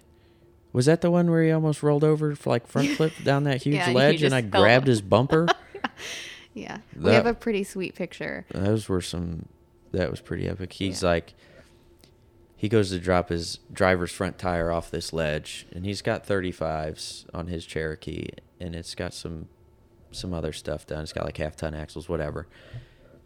[0.74, 3.64] Was that the one where he almost rolled over for like front flip down that
[3.64, 5.48] huge Yeah, ledge and I grabbed his bumper?
[6.54, 6.80] Yeah.
[7.00, 8.46] we have a pretty sweet picture.
[8.52, 9.48] Those were some.
[9.92, 10.74] That was pretty epic.
[10.74, 11.34] He's like,
[12.58, 17.26] he goes to drop his driver's front tire off this ledge, and he's got 35s
[17.34, 18.28] on his Cherokee,
[18.60, 19.48] and it's got some,
[20.12, 21.04] some other stuff done.
[21.04, 22.48] It's got like half ton axles, whatever.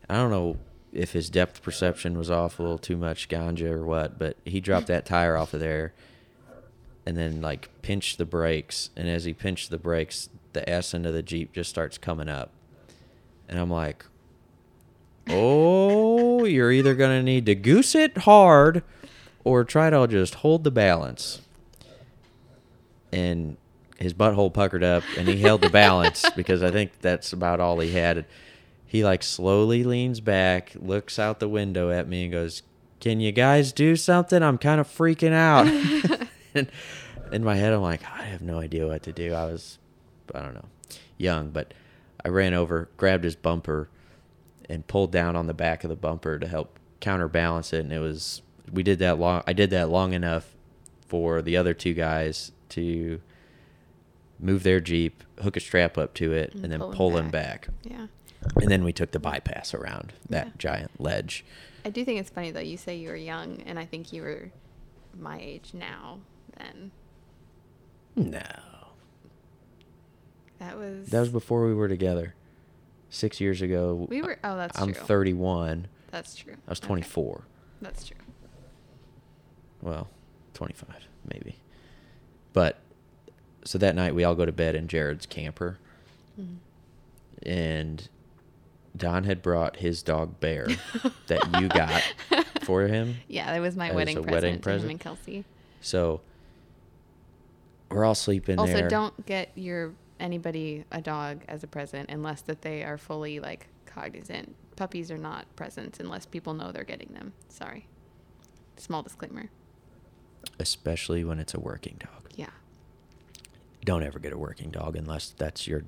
[0.07, 0.57] I don't know
[0.91, 4.59] if his depth perception was off a little too much ganja or what, but he
[4.59, 5.93] dropped that tire off of there,
[7.05, 11.05] and then like pinched the brakes, and as he pinched the brakes, the S end
[11.05, 12.51] of the Jeep just starts coming up,
[13.47, 14.05] and I'm like,
[15.29, 18.83] oh, you're either going to need to goose it hard
[19.43, 21.41] or try to just hold the balance.
[23.11, 23.57] And
[23.97, 27.79] his butthole puckered up and he held the balance because I think that's about all
[27.79, 28.25] he had.
[28.89, 32.63] He like slowly leans back, looks out the window at me and goes,
[32.99, 34.41] "Can you guys do something?
[34.41, 35.67] I'm kind of freaking out."
[36.55, 36.67] and
[37.31, 39.33] in my head I'm like, I have no idea what to do.
[39.35, 39.77] I was
[40.33, 40.65] I don't know,
[41.19, 41.75] young, but
[42.25, 43.89] I ran over, grabbed his bumper
[44.67, 47.99] and pulled down on the back of the bumper to help counterbalance it, and it
[47.99, 48.41] was
[48.73, 49.43] we did that long.
[49.45, 50.55] I did that long enough
[51.07, 53.21] for the other two guys to
[54.39, 57.67] move their jeep, hook a strap up to it, And and then pull him back.
[57.67, 57.69] back.
[57.83, 58.07] Yeah.
[58.55, 60.51] And then we took the bypass around that Yeah.
[60.57, 61.43] giant ledge.
[61.85, 62.59] I do think it's funny though.
[62.59, 64.51] You say you were young, and I think you were
[65.17, 66.19] my age now.
[66.57, 66.91] Then
[68.15, 68.41] No,
[70.59, 72.35] that was that was before we were together.
[73.09, 74.05] Six years ago.
[74.09, 74.37] we were.
[74.43, 75.03] Oh, that's I'm true.
[75.03, 75.87] 31.
[76.11, 76.53] That's true.
[76.67, 76.87] I was Okay.
[76.87, 77.43] 24.
[77.81, 78.17] That's true.
[79.81, 80.09] Well,
[80.53, 81.55] 25 maybe.
[82.53, 82.79] But
[83.63, 85.79] so that night we all go to bed in Jared's camper,
[86.39, 86.57] Mhm.
[87.43, 88.09] and
[88.99, 90.67] Don had brought his dog Bear
[91.27, 92.03] that you got
[92.63, 93.15] for him.
[93.27, 94.91] Yeah, that was my wedding present wedding present?
[94.91, 95.45] and Kelsey.
[95.81, 96.21] So
[97.89, 98.87] we're all sleeping also, there.
[98.89, 103.67] don't get your anybody a dog as a present unless that they are fully like
[103.85, 104.55] cognizant.
[104.75, 107.33] Puppies are not presents unless people know they're getting them.
[107.49, 107.87] Sorry.
[108.77, 109.49] Small disclaimer.
[110.59, 112.29] especially when it's a working dog.
[112.35, 112.49] Yeah.
[113.83, 115.83] Don't ever get a working dog unless that's your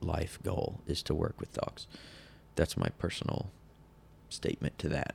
[0.00, 1.86] life goal is to work with dogs.
[2.60, 3.50] That's my personal
[4.28, 5.14] statement to that.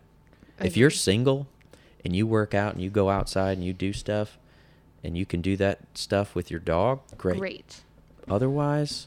[0.59, 1.45] If you're single
[2.03, 4.39] and you work out and you go outside and you do stuff
[5.03, 7.37] and you can do that stuff with your dog, great.
[7.37, 7.81] Great.
[8.27, 9.05] Otherwise,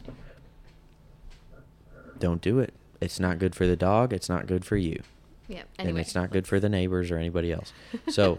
[2.21, 2.75] don't do it.
[3.01, 5.03] It's not good for the dog, it's not good for you.
[5.49, 5.65] Yeah.
[5.77, 7.73] and it's not good for the neighbors or anybody else.
[8.09, 8.37] So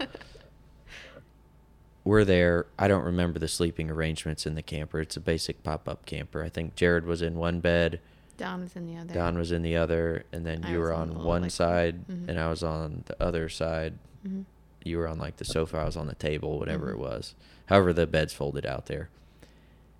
[2.04, 2.64] we're there.
[2.78, 4.98] I don't remember the sleeping arrangements in the camper.
[5.00, 6.42] It's a basic pop-up camper.
[6.42, 8.00] I think Jared was in one bed,
[8.40, 9.12] Don was in the other.
[9.14, 12.06] Don was in the other, and then I you were on on one like- side
[12.08, 12.28] Mhm.
[12.28, 13.98] and I was on the other side.
[14.26, 14.44] Mhm.
[14.84, 16.92] You were on like the sofa, I was on the table, whatever Mhm.
[16.94, 17.34] it was.
[17.66, 19.10] However, the bed's folded out there.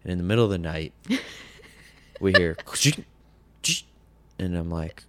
[0.02, 0.92] And in the middle of the night,
[2.20, 2.56] we hear
[4.38, 5.04] and I'm like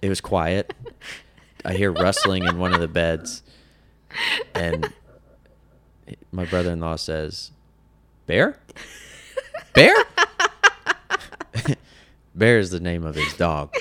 [0.00, 0.72] it was quiet.
[1.64, 3.42] I hear rustling in one of the beds
[4.54, 4.92] and
[6.30, 7.50] my brother-in-law says,
[8.26, 8.60] "Bear?
[9.74, 9.94] Bear?"
[12.36, 13.74] Bear is the name of his dog.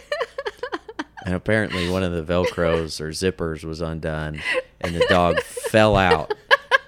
[1.25, 4.41] And apparently one of the velcros or zippers was undone
[4.79, 6.33] and the dog fell out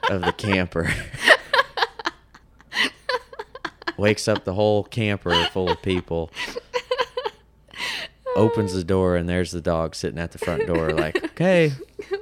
[0.10, 0.94] of the camper.
[3.98, 6.32] Wakes up the whole camper full of people.
[8.36, 11.74] Opens the door and there's the dog sitting at the front door like, "Okay,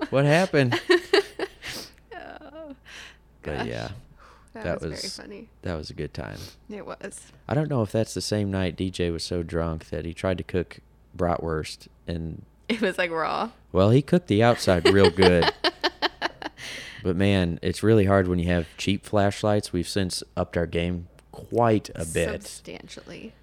[0.10, 0.79] what happened?"
[3.43, 3.89] But yeah,
[4.55, 5.49] That, that was, was- very funny.
[5.63, 6.37] that was a good time.
[6.69, 7.31] It was.
[7.47, 10.37] I don't know if that's the same night DJ was so drunk that he tried
[10.37, 10.79] to cook
[11.15, 13.49] bratwurst and It was like raw.
[13.73, 15.53] well, he cooked the outside real good.
[17.03, 19.73] but man, it's really hard when you have cheap flashlights.
[19.73, 22.31] We've since upped our game quite a bit.
[22.41, 23.33] Substantially.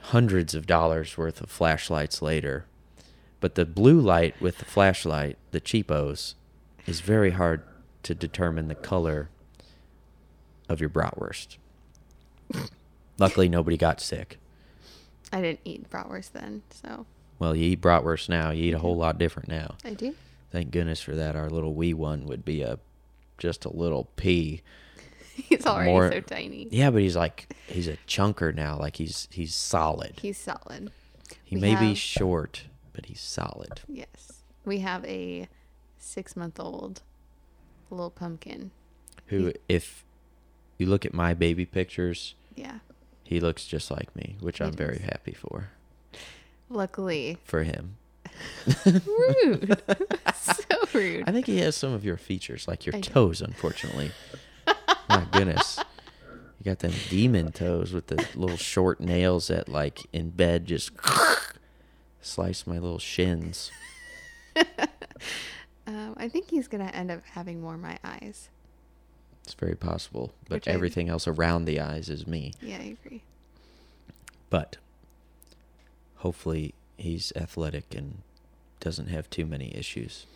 [0.00, 2.64] Hundreds of dollars worth of flashlights later.
[3.40, 6.34] But the blue light with the flashlight, the cheapos,
[6.86, 7.62] is very hard
[8.02, 9.28] to determine the color
[10.68, 11.56] of your bratwurst.
[13.18, 14.38] Luckily, nobody got sick.
[15.32, 17.06] I didn't eat bratwurst then, so
[17.38, 18.50] Well, you eat bratwurst now.
[18.50, 19.00] You eat a whole Mhm.
[19.00, 19.76] lot different now.
[19.84, 20.14] I do.
[20.50, 21.36] Thank goodness for that.
[21.36, 22.78] Our little wee one would be a
[23.36, 24.62] just a little pea.
[25.34, 26.66] He's already More- so tiny.
[26.72, 28.76] Yeah, but he's like he's a chunker now.
[28.78, 30.18] Like he's he's solid.
[30.20, 30.90] He's solid.
[31.44, 33.82] he we may be short, but he's solid.
[33.86, 34.42] Yes.
[34.64, 35.48] We have a
[35.98, 37.02] six month old
[37.90, 38.70] little pumpkin.
[39.26, 40.04] Who, He- if
[40.78, 42.78] you look at my baby pictures, Yeah.
[43.24, 45.68] he looks just like me, which He I'm very happy for.
[46.70, 47.38] Luckily.
[47.44, 47.96] For him.
[48.84, 49.80] Rude.
[50.34, 50.62] so
[50.92, 51.24] rude.
[51.28, 53.10] I think he has some of your features, like your I do.
[53.10, 54.12] toes, unfortunately.
[55.08, 55.78] My goodness.
[56.58, 60.90] You got them demon toes with the little short nails that, like, in bed just
[62.20, 63.70] slice my little shins.
[65.86, 68.50] Um, I think he's gonna end up having more my eyes.
[69.48, 70.34] It's very possible.
[70.46, 72.52] But Which I- everything else around the eyes is me.
[72.60, 73.22] Yeah, I agree.
[74.50, 74.76] But
[76.16, 78.18] hopefully he's athletic and
[78.80, 80.26] doesn't have too many issues,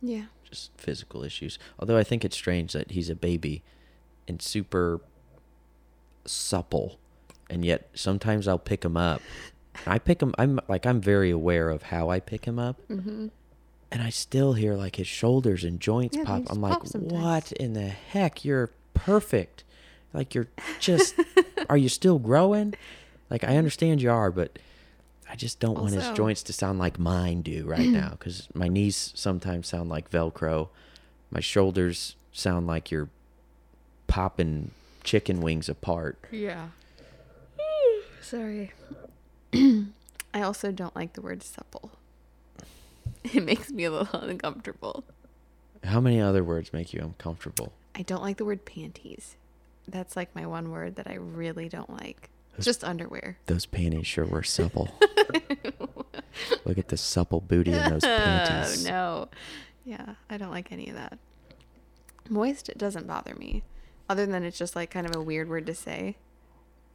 [0.00, 0.24] Yeah.
[0.48, 1.56] just physical issues.
[1.78, 3.62] Although I think it's strange that he's a baby
[4.26, 5.00] and super
[6.24, 6.98] supple,
[7.48, 9.22] and yet sometimes I'll pick him up.
[9.86, 10.34] I pick him.
[10.36, 13.28] I'm like I'm very aware of how I pick him up, Mm-hmm.
[13.92, 16.44] And I still hear like his shoulders and joints Yeah, pop.
[16.48, 18.44] I'm like, pop what in the heck?
[18.44, 19.64] You're perfect.
[20.14, 20.48] Like you're
[20.80, 21.14] just.
[21.68, 22.74] are you still growing?
[23.30, 23.58] Like I mm-hmm.
[23.58, 24.58] understand you are, but
[25.30, 27.92] I just don't want his joints to sound like mine do right mm-hmm.
[27.92, 30.68] now because my knees sometimes sound like Velcro.
[31.30, 33.08] My shoulders sound like you're
[34.06, 34.70] popping
[35.04, 36.18] chicken wings apart.
[36.30, 36.68] Yeah.
[38.20, 38.72] Sorry.
[39.54, 41.92] I also don't like the word supple.
[43.34, 45.04] it makes me a little uncomfortable.
[45.84, 47.72] How many other words make you uncomfortable?
[47.94, 49.36] I don't like the word panties.
[49.88, 52.30] That's like my one word that I really don't like.
[52.56, 53.38] Those- Just underwear.
[53.46, 54.88] Those panties sure were supple.
[56.64, 58.86] Look at the supple booty in those oh, panties.
[58.86, 59.28] Oh no.
[59.84, 61.18] Yeah, I don't like any of that.
[62.28, 63.62] Moist it doesn't bother me.
[64.08, 66.16] Other than it's just like kind of a weird word to say.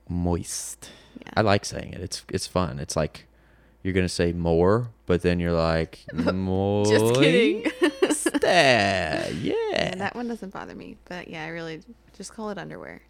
[0.07, 0.91] Moist.
[1.21, 1.31] Yeah.
[1.35, 2.01] I like saying it.
[2.01, 2.79] It's it's fun.
[2.79, 3.27] It's like
[3.83, 6.91] you're gonna say more, but then you're like moist.
[6.91, 7.71] Just kidding.
[8.43, 9.27] yeah.
[9.41, 10.97] Yeah, that one doesn't bother me.
[11.05, 11.81] But yeah, I really
[12.15, 13.01] just call it underwear.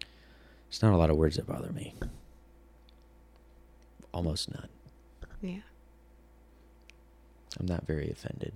[0.68, 1.94] It's not a lot of words that bother me.
[4.12, 4.68] Almost none.
[5.40, 5.60] Yeah.
[7.58, 8.52] I'm not very offended.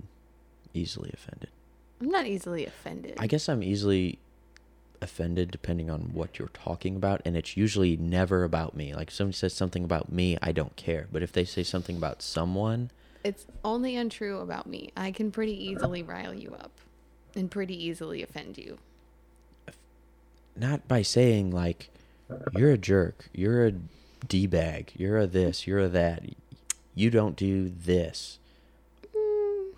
[0.74, 1.50] Easily offended.
[2.00, 3.14] I'm not easily offended.
[3.18, 4.18] I guess I'm easily
[5.02, 8.94] offended depending on what you're talking about, and it's usually never about me.
[8.94, 11.08] Like somebody says something about me, I don't care.
[11.12, 12.90] But if they say something about someone,
[13.24, 14.90] It's only untrue about me.
[14.96, 16.72] I can pretty easily rile you up
[17.36, 18.78] and pretty easily offend you.
[20.56, 21.88] not by saying like
[22.56, 23.72] you're a jerk, you're a
[24.28, 26.24] d bag, you're a this, you're a that,
[26.94, 28.38] you don't do this.
[29.16, 29.72] Mm,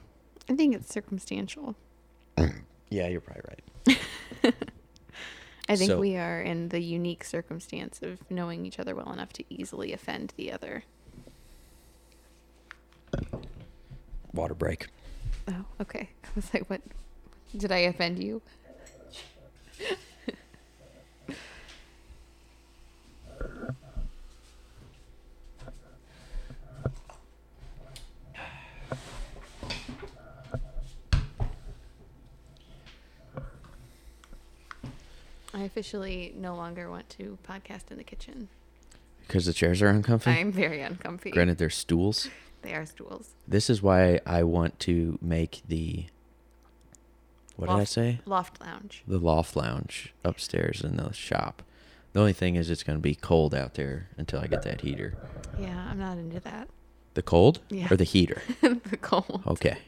[0.48, 1.74] I think it's circumstantial.
[2.90, 4.54] Yeah, you're probably right.
[5.68, 9.32] I think So- we are in the unique circumstance of knowing each other well enough
[9.34, 10.84] to easily offend the other.
[14.32, 14.88] Water break.
[15.48, 16.10] Oh, okay.
[16.24, 16.80] I was like, what?
[17.56, 18.42] Did I offend you?
[35.54, 38.48] I officially no longer want to podcast in the kitchen.
[39.26, 40.30] Because the chairs are uncomfy.
[40.30, 41.30] I'm very uncomfy.
[41.30, 42.28] Granted, they're stools.
[42.62, 43.34] They are stools.
[43.46, 46.06] This is why I want to make the.
[47.56, 48.20] What did I say?
[48.26, 49.04] Loft lounge.
[49.06, 51.62] The loft lounge upstairs in the shop.
[52.12, 54.80] The only thing is, it's going to be cold out there until I get that
[54.80, 55.14] heater.
[55.58, 56.68] Yeah, I'm not into that.
[57.14, 57.86] The cold Yeah.
[57.90, 58.42] or the heater?
[58.60, 59.42] the cold.
[59.46, 59.78] Okay.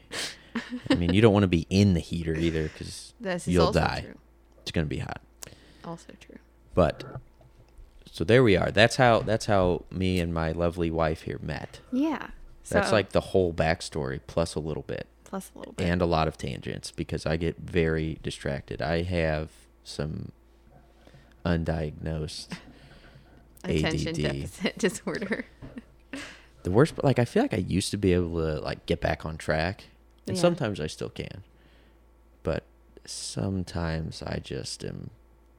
[0.89, 3.13] I mean, you don't want to be in the heater either because
[3.47, 4.01] you'll die.
[4.05, 4.17] true.
[4.61, 5.21] It's going to be hot.
[5.87, 6.37] Also true.
[6.75, 7.03] But
[8.11, 8.69] so there we are.
[8.71, 11.79] That's how that's how me and my lovely wife here met.
[11.91, 12.27] Yeah.
[12.69, 15.87] That's So- like the whole backstory plus a little bit plus a little bit.
[15.87, 18.81] and a lot of tangents because I get very distracted.
[18.81, 19.49] I have
[19.83, 20.31] some
[21.45, 22.47] undiagnosed
[23.63, 24.21] attention ADD.
[24.21, 25.45] deficit disorder.
[26.63, 28.99] The worst, but like I feel like I used to be able to like get
[28.99, 29.85] back on track,
[30.27, 30.41] and Yeah.
[30.41, 31.43] sometimes I still can,
[32.43, 32.63] but
[33.05, 35.09] sometimes I just am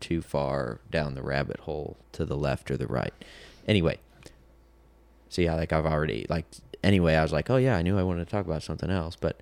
[0.00, 3.12] too far down the rabbit hole to the left or the right.
[3.66, 3.98] Anyway,
[5.28, 6.44] see yeah, like I've already like
[6.82, 9.16] anyway, I was like, oh yeah, I knew I wanted to talk about something else,
[9.16, 9.40] but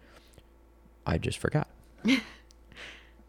[1.06, 1.68] I just forgot.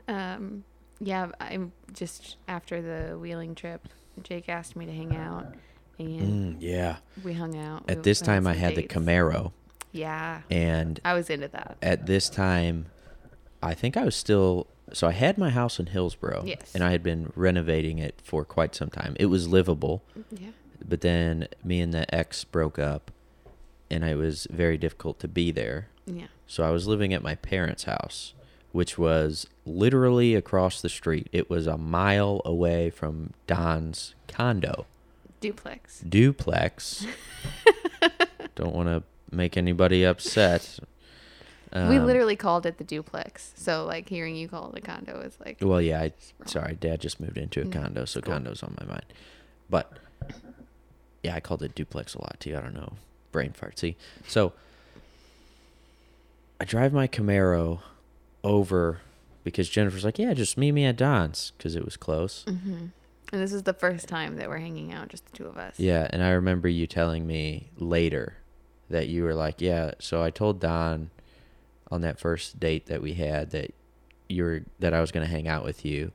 [0.07, 0.63] Um,
[0.99, 3.87] yeah, I'm just after the wheeling trip.
[4.23, 5.53] Jake asked me to hang out,
[5.99, 6.97] and Mm, yeah.
[7.23, 7.85] we hung out.
[7.87, 8.83] We At this went time, I had the.
[8.83, 9.51] Camaro,
[9.91, 11.77] Yeah, and I was into that.
[11.81, 12.85] at this time,
[13.61, 14.67] I think I was still.
[14.93, 16.73] So I had my house in Hillsboro, Yes.
[16.73, 19.15] and I had been renovating it for quite some time.
[19.19, 20.45] It was livable, mm-hmm.
[20.45, 20.51] Yeah,
[20.87, 23.11] but then me and the ex broke up,
[23.91, 25.89] and it was very difficult to be there.
[26.05, 26.27] yeah.
[26.49, 28.33] So I was living at my parents' house,
[28.71, 31.27] which was literally across the street.
[31.33, 34.85] It was a mile away from Don's condo
[35.41, 35.99] Duplex.
[36.07, 37.05] duplex.
[38.55, 40.79] Don't want to make anybody upset.
[41.73, 43.53] We Um, literally called it the duplex.
[43.55, 46.01] So like hearing you call it a condo is like Well, yeah.
[46.01, 46.13] I,
[46.45, 48.33] sorry, Dad just moved into a Mm, condo, so cool.
[48.33, 49.05] condo's on my mind.
[49.69, 49.91] But
[51.23, 52.55] yeah, I called it duplex a lot too.
[52.57, 52.93] I don't know,
[53.31, 53.77] brain fart.
[53.79, 53.95] See,
[54.27, 54.53] so
[56.59, 57.79] I drive my Camaro
[58.43, 59.01] over
[59.43, 62.43] because Jennifer's like, "Yeah, just meet me at Don's" because it was close.
[62.47, 62.87] hmm
[63.31, 65.79] And this is the first time that we're hanging out, just the two of us.
[65.79, 68.37] Yeah, and I remember you telling me later
[68.89, 71.09] that you were like, "Yeah." So I told Don
[71.91, 73.73] on that first date that we had that
[74.29, 76.11] you were that I was gonna hang out with you,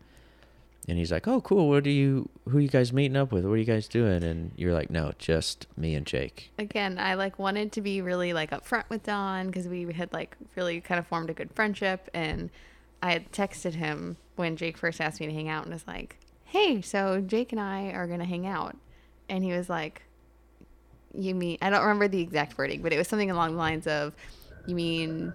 [0.88, 1.68] and he's like, "Oh, cool.
[1.68, 2.28] What do you?
[2.48, 3.44] Who are you guys meeting up with?
[3.44, 7.14] What are you guys doing?" And you're like, "No, just me and Jake." Again, I
[7.14, 10.98] like wanted to be really like upfront with Don because we had like really kind
[10.98, 12.50] of formed a good friendship, and
[13.02, 16.18] I had texted him when Jake first asked me to hang out, and was like,
[16.44, 18.76] "Hey, so Jake and I are gonna hang out,"
[19.28, 20.02] and he was like,
[21.14, 23.86] "You mean?" I don't remember the exact wording, but it was something along the lines
[23.86, 24.14] of,
[24.66, 25.32] "You mean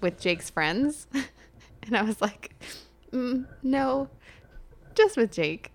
[0.00, 1.06] with Jake's friends?"
[1.82, 2.54] and I was like,
[3.12, 4.08] mm, "No,
[4.94, 5.72] just with Jake."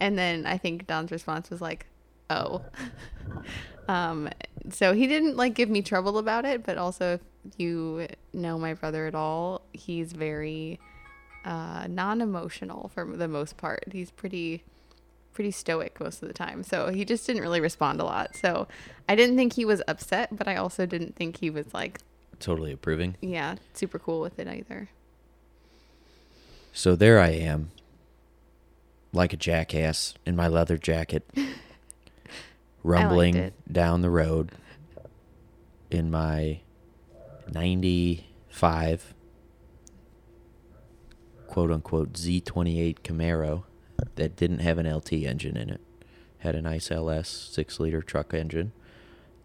[0.00, 1.86] And then I think Don's response was like,
[2.30, 2.62] "Oh."
[3.88, 4.28] um,
[4.70, 7.20] so he didn't like give me trouble about it, but also if
[7.56, 10.78] you know my brother at all, he's very
[11.44, 13.84] uh, non-emotional for the most part.
[13.92, 14.64] He's pretty
[15.38, 16.64] pretty stoic most of the time.
[16.64, 18.34] So he just didn't really respond a lot.
[18.34, 18.66] So
[19.08, 22.00] I didn't think he was upset, but I also didn't think he was like,
[22.40, 23.16] Totally approving.
[23.20, 24.88] yeah, super cool with it either.
[26.72, 27.70] So there I am,
[29.12, 31.28] like a jackass in my leather jacket,
[32.84, 34.52] rumbling down the road
[35.90, 36.60] in my
[37.52, 39.14] 95
[41.48, 43.64] quote unquote Z28 Camaro
[44.14, 45.80] that didn't have an LT engine in it.
[46.38, 48.72] Had a nice LS 6 liter truck engine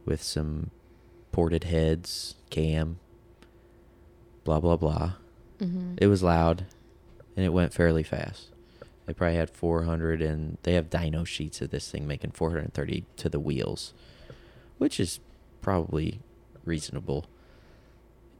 [0.06, 0.70] with some
[1.34, 3.00] ported heads, cam,
[4.46, 5.14] blah, blah, blah.
[5.60, 5.96] Mm-hmm.
[5.98, 6.66] It was loud
[7.36, 8.48] and it went fairly fast.
[9.06, 13.28] They probably had 400 and they have dyno sheets of this thing making 430 to
[13.28, 13.94] the wheels,
[14.78, 15.20] which is
[15.62, 16.22] probably
[16.64, 17.26] reasonable.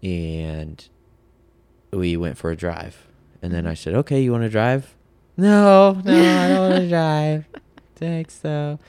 [0.02, 0.88] And
[1.92, 3.08] we went for a drive.
[3.42, 4.96] And then I said, "Okay, you want to drive?"
[5.36, 7.46] No, no, I don't want to drive.
[7.96, 8.80] Thanks though.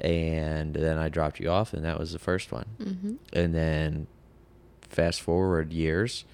[0.00, 2.66] And then I dropped you off and that was the first one.
[2.80, 3.14] Mm-hmm.
[3.32, 4.06] and then
[4.88, 6.24] fast forward years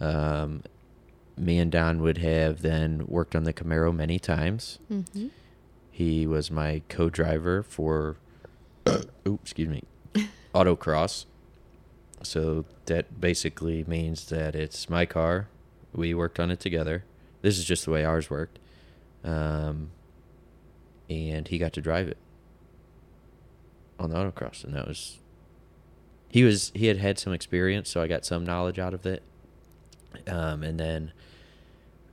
[0.00, 0.62] um,
[1.36, 4.78] me and don would have then worked on the camaro many times.
[4.90, 5.28] Mm-hmm.
[5.90, 8.16] he was my co-driver for
[8.88, 9.82] ooh, excuse me
[10.54, 11.26] autocross.
[12.22, 15.48] So that basically means that it's my car.
[15.92, 17.04] We worked on it together.
[17.42, 18.58] This is just the way ours worked.
[19.22, 19.90] Um,
[21.08, 22.16] and he got to drive it
[23.98, 25.18] on the autocross and that was
[26.28, 29.22] he was he had had some experience so i got some knowledge out of it.
[30.26, 31.12] Um, and then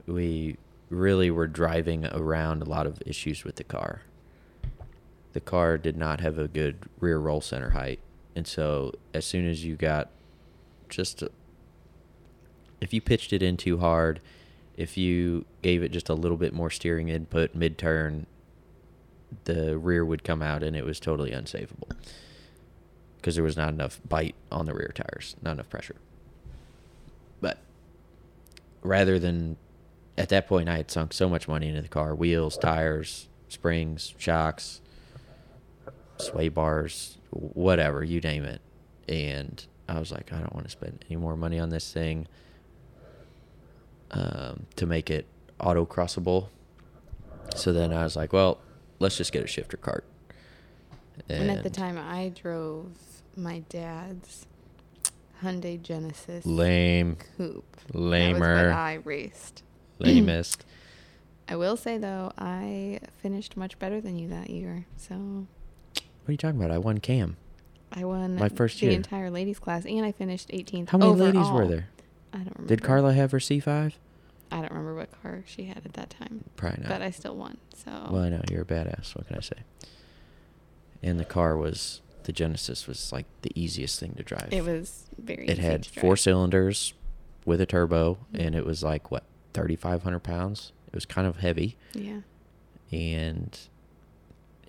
[0.06, 0.58] we
[0.90, 4.02] really were driving around a lot of issues with the car.
[5.32, 8.00] The car did not have a good rear roll center height
[8.36, 10.10] and so as soon as you got
[10.90, 11.32] just a,
[12.82, 14.20] if you pitched it in too hard
[14.76, 18.26] if you gave it just a little bit more steering input mid turn
[19.46, 21.90] the rear would come out and it was totally unsavable
[23.18, 25.96] because there was not enough bite on the rear tires, not enough pressure.
[27.40, 27.58] But
[28.82, 29.58] rather than
[30.18, 34.14] at that point, I had sunk so much money into the car wheels, tires, springs,
[34.18, 34.82] shocks,
[36.18, 38.62] sway bars, whatever, you name it.
[39.08, 42.28] And I was like, I don't want to spend any more money on this thing
[44.12, 45.26] um, to make it
[45.60, 46.48] autocrossable.
[47.56, 48.60] So then I was like, well,
[49.04, 50.06] let's just get a shifter cart.
[51.30, 52.88] And, at the time, I drove
[53.38, 54.47] my dad's
[55.43, 57.66] Hyundai Genesis lame, coupe.
[57.88, 59.62] That was lamer, what I raced.
[59.99, 60.66] lamest.
[61.49, 64.86] I will say though, I finished much better than you that year.
[64.97, 65.14] So
[65.93, 66.72] What are you talking about?
[66.72, 67.36] I won cam.
[67.91, 68.95] I won My first the year.
[68.95, 70.89] entire ladies class, and I finished 18th.
[70.89, 71.89] How many ladies were there?
[72.32, 72.68] I don't remember.
[72.68, 73.93] Did Carla have her C5?
[74.54, 76.89] I don't remember what car she had at that time, Probably not.
[76.89, 77.58] but I still won.
[77.76, 79.16] So Well, I know you're a badass.
[79.16, 79.58] What can I say?
[81.01, 84.49] And the car was the Genesis was like the easiest thing to drive.
[84.51, 85.47] it was very.
[85.47, 86.93] It had four cylinders
[87.45, 88.45] with a turbo, Mhm.
[88.45, 89.24] and it was like what
[89.54, 90.72] thirty five hundred pounds.
[90.88, 92.22] It was kind of heavy, Yeah.
[92.91, 93.60] and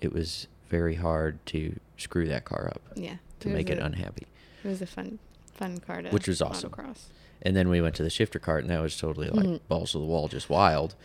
[0.01, 3.17] it was very hard to screw that car up Yeah.
[3.41, 4.25] to make it unhappy.
[4.63, 5.19] It was a fun,
[5.53, 6.09] fun car to.
[6.09, 6.71] Which was awesome.
[6.71, 7.03] Autocross.
[7.41, 9.59] And then we went to the shifter cart, and that was totally like Mhm.
[9.67, 10.95] balls to the wall, just wild.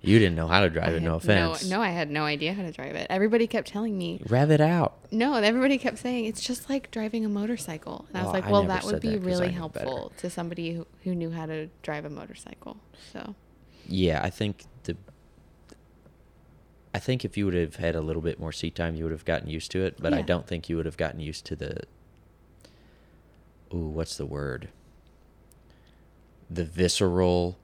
[0.00, 1.02] You didn't know how to drive I it.
[1.02, 1.66] No offense.
[1.66, 3.06] No, I had no idea how to drive it.
[3.08, 4.98] Everybody kept telling me, Rev it out.
[5.10, 8.04] no, everybody kept saying it's just like driving a motorcycle.
[8.08, 9.86] And I was like, well, that would be that really knew better.
[9.86, 12.76] helpful to somebody who, who knew how to drive a motorcycle.
[13.12, 13.34] So,
[13.88, 14.96] Yeah, I think the.
[16.92, 19.10] I think if you would have had a little bit more seat time, you would
[19.12, 19.96] have gotten used to it.
[19.98, 21.80] But I don't think you would have gotten used to the.
[23.72, 24.68] Ooh, what's the word?
[26.50, 27.58] The visceral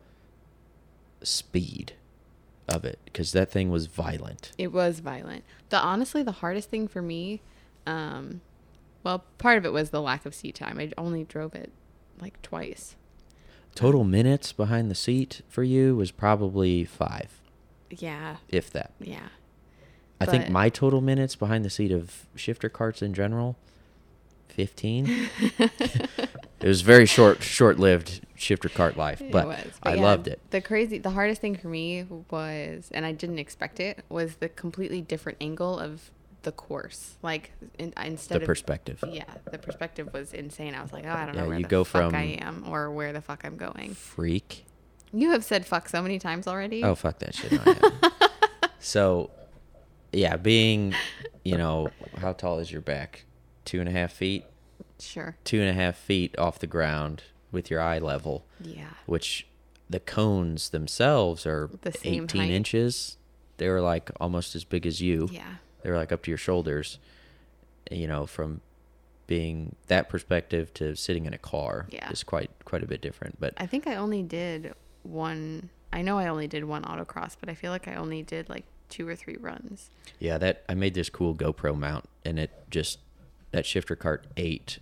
[1.23, 1.93] speed
[2.69, 4.53] of it, because that thing was violent.
[4.57, 5.45] it was violent.
[5.71, 7.41] The honestly, the hardest thing for me,
[7.87, 8.41] um,
[9.03, 10.79] well, part of it was the lack of seat time.
[10.79, 11.73] I only drove it
[12.21, 12.97] like twice.
[13.75, 17.41] Total minutes behind the seat for you was probably five,
[17.91, 18.93] Yeah, if that.
[19.01, 19.29] yeah.
[20.21, 23.57] I think my total minutes behind the seat of shifter carts in general,
[24.51, 25.29] fifteen.
[25.59, 29.67] it was very short, short-lived shifter cart life, but, was.
[29.83, 30.41] I yeah, loved it.
[30.51, 34.49] The crazy, the hardest thing for me was, and I didn't expect it, was the
[34.49, 36.11] completely different angle of
[36.43, 37.17] the course.
[37.23, 39.05] Like in, instead The of perspective.
[39.07, 40.75] yeah, the perspective was insane.
[40.75, 42.39] I was like, oh, I don't Yeah, know where you the go fuck from- I
[42.41, 43.95] am or where the fuck I'm going.
[43.95, 44.65] Freak.
[45.13, 46.83] You have said fuck so many times already.
[46.85, 47.53] Oh fuck that shit.
[47.53, 47.75] No,
[48.79, 49.31] so,
[50.13, 50.95] yeah, being,
[51.45, 51.89] you know,
[52.19, 53.25] how tall is your back?
[53.71, 54.45] Two and a half feet.
[54.99, 55.37] Sure.
[55.45, 58.91] two and a half feet off the ground with your eye level, Yeah.
[59.07, 59.47] which
[59.89, 62.51] the cones themselves are The same 18 height.
[62.51, 63.17] inches.
[63.59, 65.29] They were like almost as big as you.
[65.33, 65.55] Yeah.
[65.83, 66.99] They were like up to your shoulders.
[67.91, 68.61] You know, from
[69.27, 72.11] being that perspective to sitting in a car Yeah.
[72.11, 73.39] is quite quite a bit different.
[73.41, 75.71] But I think I only did one.
[75.93, 78.65] I know I only did one autocross, but I feel like I only did like
[78.91, 79.89] two or three runs.
[80.19, 82.99] Yeah, that I made this cool GoPro mount, and it just
[83.51, 84.79] that shifter cart ate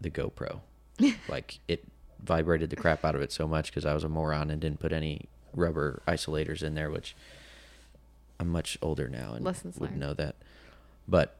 [0.00, 0.60] the GoPro.
[1.28, 1.86] like it
[2.22, 4.80] vibrated the crap out of it so much because I was a moron and didn't
[4.80, 7.16] put any rubber isolators in there, which
[8.38, 10.00] I'm much older now and Lessons would learned.
[10.00, 10.36] know that.
[11.08, 11.36] But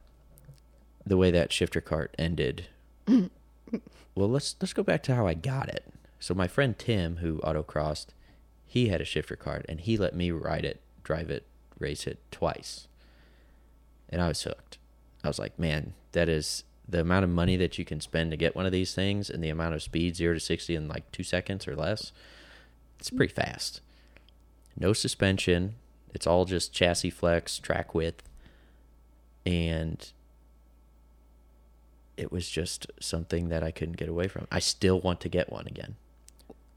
[1.05, 2.67] the way that shifter cart ended,
[3.07, 3.29] well,
[4.15, 5.85] let's let's go back to how I got it.
[6.19, 8.07] So my friend Tim, who autocrossed,
[8.67, 11.45] he had a shifter cart, and he let me ride it, drive it,
[11.79, 12.87] race it twice
[14.11, 14.77] and I was hooked.
[15.23, 18.37] I was like, man, that is the amount of money that you can spend to
[18.37, 21.09] get one of these things and the amount of speed, zero to 60 in like
[21.11, 22.11] two seconds or less.
[22.99, 23.81] It's pretty fast.
[24.77, 25.75] No suspension.
[26.13, 28.23] It's all just chassis flex, track width.
[29.45, 30.11] And
[32.17, 34.47] it was just something that I couldn't get away from.
[34.51, 35.95] I still want to get one again.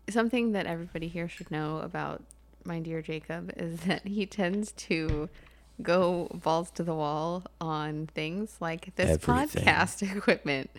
[0.08, 2.22] Something that everybody here should know about
[2.64, 5.28] my dear Jacob is that he tends to
[5.82, 9.64] go balls to the wall on things like this Everything.
[9.64, 10.70] podcast equipment.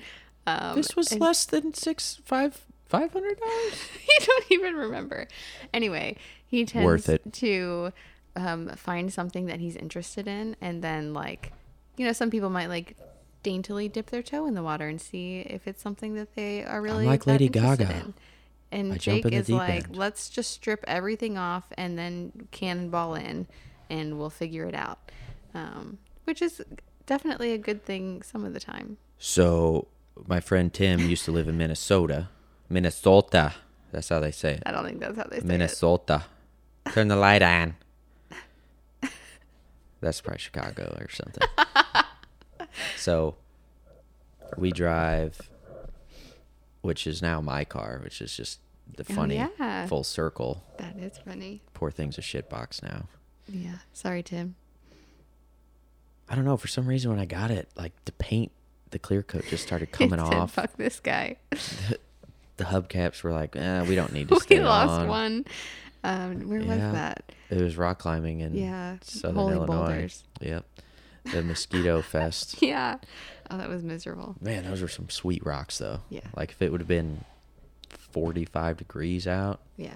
[0.47, 3.73] Um, this was and- less than six, five, five hundred dollars.
[4.07, 5.27] you don't even remember.
[5.73, 7.33] Anyway, he tends Worth it.
[7.33, 7.91] to
[8.35, 11.51] um, find something that he's interested in, and then like,
[11.97, 12.95] you know, some people might like
[13.43, 16.81] daintily dip their toe in the water and see if it's something that they are
[16.81, 17.91] really like Lady Gaga.
[17.91, 18.13] in.
[18.71, 19.95] And I Jake is like, end.
[19.95, 23.47] let's just strip everything off and then cannonball in,
[23.89, 25.11] and we'll figure it out.
[25.53, 26.61] Um, which is
[27.05, 28.97] definitely a good thing some of the time.
[29.17, 29.87] So
[30.27, 32.29] my friend Tim used to live in Minnesota.
[32.69, 33.53] Minnesota.
[33.91, 34.63] That's how they say it.
[34.65, 35.45] I don't think that's how they say it.
[35.45, 36.23] Minnesota.
[36.93, 37.75] Turn the light on.
[40.01, 41.47] That's probably Chicago or something.
[42.97, 43.35] so
[44.57, 45.49] we drive,
[46.81, 48.59] which is now my car, which is just
[48.97, 49.87] the Oh, funny yeah.
[49.87, 50.63] full circle.
[50.77, 51.61] That is funny.
[51.73, 53.07] Poor thing's a shitbox now.
[53.47, 53.77] Yeah.
[53.93, 54.55] Sorry, Tim.
[56.29, 56.57] I don't know.
[56.57, 58.51] For some reason, when I got it, like the paint,
[58.91, 60.53] the clear coat just started coming said, off.
[60.53, 61.37] Fuck this guy.
[62.57, 65.07] The hubcaps were like, eh, we don't need to we lost on.
[65.09, 65.45] one.
[66.05, 67.29] Um, where was that?
[67.49, 69.75] It was rock climbing in Yeah, southern Holy Illinois.
[69.75, 70.23] Boulders.
[70.39, 70.63] Yep.
[71.33, 72.61] The mosquito fest.
[72.61, 72.99] Yeah.
[73.51, 74.37] Oh, that was miserable.
[74.39, 75.99] Man, those were some sweet rocks though.
[76.09, 76.21] Yeah.
[76.33, 77.25] Like if it would have been
[77.89, 79.95] 45 degrees out, Yeah.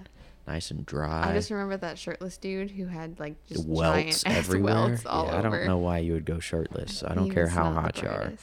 [0.49, 1.29] Nice and dry.
[1.29, 4.73] I just remember that shirtless dude who had like just welts everywhere.
[4.89, 7.03] welts all yeah, I don't know why you would go shirtless.
[7.03, 8.33] I don't He care how hot you are.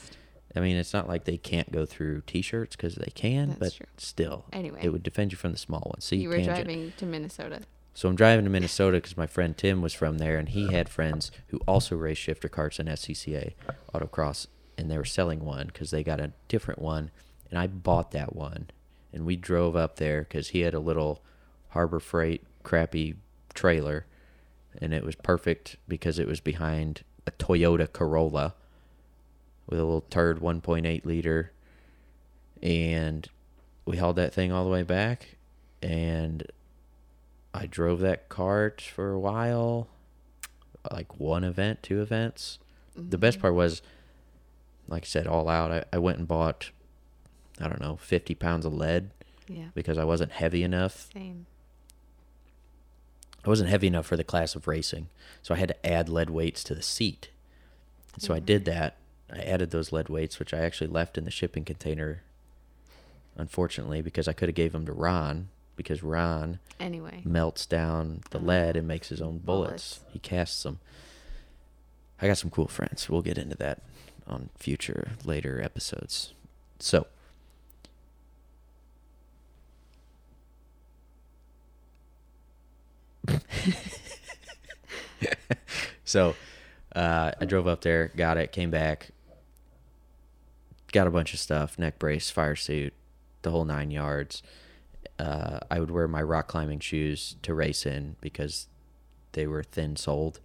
[0.55, 3.73] I mean, it's not like they can't go through t-shirts because they can, That's but
[3.75, 3.85] true.
[3.97, 4.79] still, Anyway.
[4.81, 6.05] it would defend you from the small ones.
[6.05, 6.65] See, You were tangent.
[6.65, 7.59] driving to Minnesota.
[7.93, 10.87] So I'm driving to Minnesota because my friend Tim was from there, and he had
[10.89, 13.53] friends who also raced shifter carts in SCCA
[13.93, 14.47] autocross,
[14.77, 17.11] and they were selling one because they got a different one,
[17.51, 18.69] and I bought that one,
[19.13, 21.23] and we drove up there because he had a little
[21.69, 23.15] Harbor Freight crappy
[23.53, 24.05] trailer,
[24.79, 28.55] and it was perfect because it was behind a Toyota Corolla
[29.67, 31.51] with a little turd 1.8 liter,
[32.61, 33.27] and
[33.85, 35.37] we hauled that thing all the way back,
[35.81, 36.45] and
[37.53, 39.87] I drove that cart for a while,
[40.91, 42.59] like one event, two events.
[42.95, 43.41] The best mm-hmm.
[43.43, 43.81] part was,
[44.87, 45.71] like I said, all out.
[45.71, 46.71] I, I went and bought,
[47.59, 49.11] I don't know, 50 pounds of lead
[49.47, 49.67] Yeah.
[49.73, 51.09] because I wasn't heavy enough.
[51.13, 51.45] Same.
[53.47, 55.07] I wasn't heavy enough for the class of racing.
[55.41, 57.29] So I had to add lead weights to the seat.
[58.13, 58.45] And so I mm-hmm.
[58.45, 58.97] did that.
[59.31, 62.23] I added those lead weights, which I actually left in the shipping container,
[63.37, 67.21] unfortunately, because I could have gave them to Ron, because Ron Anyway.
[67.23, 68.47] melts down the uh-huh.
[68.47, 69.99] lead and makes his own bullets.
[69.99, 70.11] Bullets.
[70.11, 70.79] He casts them.
[72.21, 73.09] I got some cool friends.
[73.09, 73.81] We'll get into that
[74.27, 76.33] on future later episodes.
[76.79, 77.07] So,
[86.05, 86.35] so
[86.95, 89.09] uh, I drove up there, got it, came back,
[90.91, 92.93] got a bunch of stuff, neck brace, fire suit,
[93.41, 94.43] the whole nine yards.
[95.19, 98.67] Uh, I would wear my rock climbing shoes to race in because
[99.31, 100.39] they were thin soled.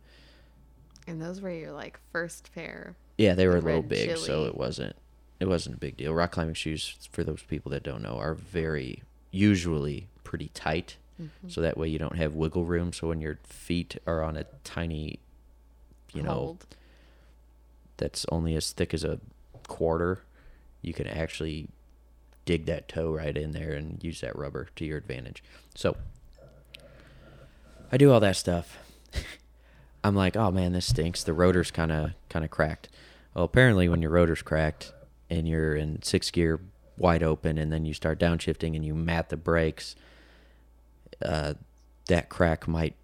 [1.07, 2.95] And those were your like first pair.
[3.19, 4.97] Yeah, they were a little big, so it wasn't
[5.41, 6.15] it wasn't a big deal.
[6.15, 9.03] Rock climbing shoes, for those people that don't know, are very
[9.33, 11.49] usually pretty tight, Mm-hmm.
[11.49, 12.93] so that way you don't have wiggle room.
[12.93, 15.19] So when your feet are on a tiny,
[16.13, 16.67] you know, Hold.
[17.99, 19.21] that's only as thick as a
[19.69, 20.21] quarter,
[20.81, 21.69] you can actually
[22.45, 25.43] dig that toe right in there and use that rubber to your advantage.
[25.75, 25.97] So
[27.91, 28.79] I do all that stuff.
[30.05, 31.23] I'm like, oh man, this stinks.
[31.23, 32.89] The rotor's kind of kind of cracked.
[33.35, 34.93] Well, apparently, when your rotor's cracked
[35.31, 36.61] and you're in sixth gear
[36.99, 39.95] wide open, and then you start downshifting and you mat the brakes,
[41.23, 41.55] uh,
[42.09, 42.95] that crack might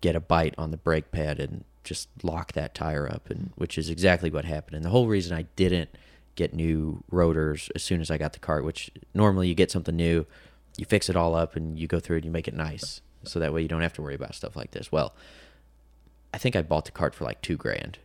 [0.00, 3.76] get a bite on the brake pad and just lock that tire up, and which
[3.76, 4.76] is exactly what happened.
[4.76, 5.90] And the whole reason I didn't
[6.34, 9.94] get new rotors as soon as I got the cart, which normally you get something
[9.94, 10.26] new,
[10.76, 13.38] you fix it all up, and you go through and you make it nice, so
[13.38, 14.90] that way you don't have to worry about stuff like this.
[14.90, 15.14] Well,
[16.32, 17.98] I think I bought the cart for like two grand,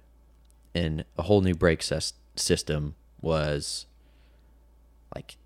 [0.76, 1.84] and a whole new brake
[2.36, 3.86] system was
[5.16, 5.38] like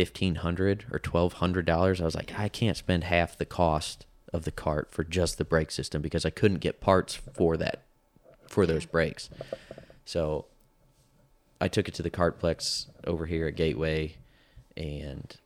[0.00, 2.00] fifteen hundred or twelve hundred dollars.
[2.00, 5.44] I was like, I can't spend half the cost of the cart for just the
[5.44, 7.82] brake system because I couldn't get parts for that
[8.48, 9.28] for those brakes.
[10.06, 10.46] So
[11.60, 14.16] I took it to the Kartplex over here at Gateway,
[14.74, 15.36] and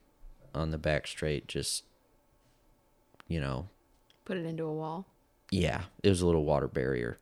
[0.55, 1.83] on the back straight, just
[3.27, 3.67] you know,
[4.25, 5.05] Put it into a wall.
[5.51, 7.19] yeah, it was a little water barrier.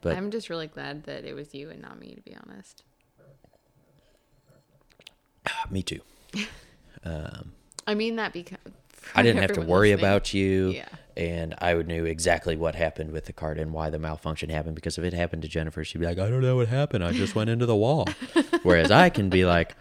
[0.00, 2.84] But I'm just really glad that it was you and not me, to be honest.
[5.48, 6.00] Ah, me too.
[7.86, 8.58] I mean that because
[9.14, 10.04] I didn't have to worry listening.
[10.04, 10.88] about you, Yeah.
[11.16, 14.74] and I would knew exactly what happened with the cart and why the malfunction happened.
[14.74, 17.02] Because if it happened to Jennifer, she'd be like, "I don't know what happened.
[17.02, 18.06] I just went into the wall."
[18.62, 19.74] Whereas I can be like,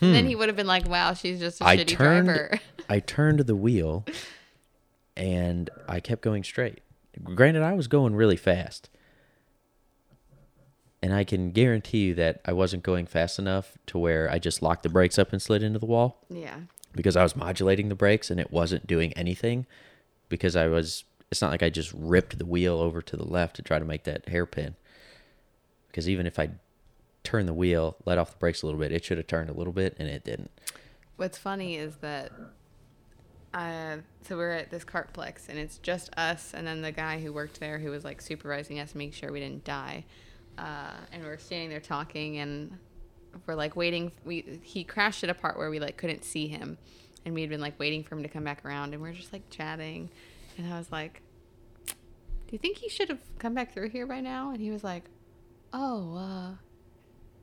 [0.00, 1.68] And then he would have been like, "Wow, she's just a Hmm.
[1.70, 4.04] I shitty turned, driver." I turned the wheel,
[5.16, 6.80] and I kept going straight.
[7.22, 8.88] Granted, I was going really fast,
[11.02, 14.62] and I can guarantee you that I wasn't going fast enough to where I just
[14.62, 16.18] locked the brakes up and slid into the wall.
[16.28, 16.60] yeah.
[16.94, 19.66] because I was modulating the brakes and it wasn't doing anything
[20.28, 23.56] because I was it's not like I just ripped the wheel over to the left
[23.56, 24.74] to try to make that hairpin.
[25.86, 26.50] Because even if I
[27.22, 29.52] turned the wheel, let off the brakes a little bit, it should have turned a
[29.52, 30.50] little bit and it didn't.
[31.16, 32.32] What's funny is that
[33.54, 37.32] uh, so we're at this Kartplex and it's just us and then the guy who
[37.32, 40.04] worked there who was like supervising us to make sure we didn't die.
[40.60, 42.76] Uh, and we're standing there talking and
[43.46, 44.12] we're like waiting.
[44.24, 46.76] We he crashed at a part where we like couldn't see him,
[47.24, 49.12] and we had been like waiting for him to come back around, and we are
[49.14, 50.10] just like chatting,
[50.58, 51.22] and I was like,
[51.86, 51.92] "Do
[52.52, 55.04] you think he should have come back through here by now?" And he was like,
[55.72, 56.50] "Oh, uh,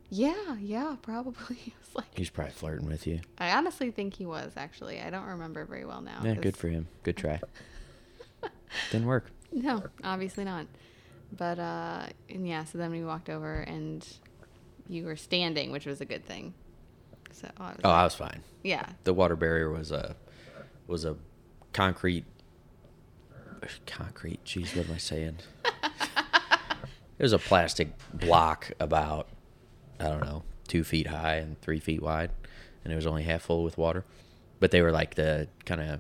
[0.09, 3.21] yeah, yeah, probably." Like, He's probably flirting with you.
[3.39, 5.01] I honestly think he was actually.
[5.01, 6.19] I don't remember very well now.
[6.23, 6.87] Yeah, 'cause- good for him.
[7.01, 7.39] Good try.
[8.91, 9.31] didn't work.
[9.51, 10.67] No, obviously not.
[11.35, 14.05] But uh, and yeah, so then we walked over and
[14.87, 16.53] you were standing, which was a good thing.
[17.33, 18.41] So I was Oh, I was fine.
[18.63, 20.15] yeah, The water barrier was a
[20.87, 21.15] was a
[21.73, 22.25] concrete
[23.85, 24.43] concrete.
[24.45, 25.37] Jeez, what am I saying?
[25.65, 29.27] it was a plastic block about
[29.99, 32.31] I don't know two feet high and three feet wide,
[32.83, 34.05] and it was only half full with water.
[34.59, 35.99] But they were like the kind of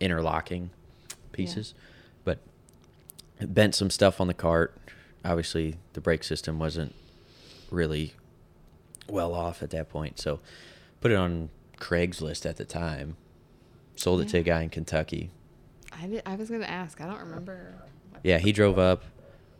[0.00, 0.70] interlocking
[1.32, 1.74] pieces.
[1.76, 1.76] It
[3.40, 4.76] bent some stuff on the cart.
[5.24, 6.94] Obviously, the brake system wasn't
[7.70, 8.14] really
[9.08, 10.18] well off at that point.
[10.18, 10.40] So
[11.00, 13.16] put it on Craigslist at the time.
[13.96, 15.30] Sold it to a guy in Kentucky.
[15.92, 17.00] I did, I was gonna ask.
[17.00, 17.74] I don't remember.
[18.22, 19.04] Yeah, he drove up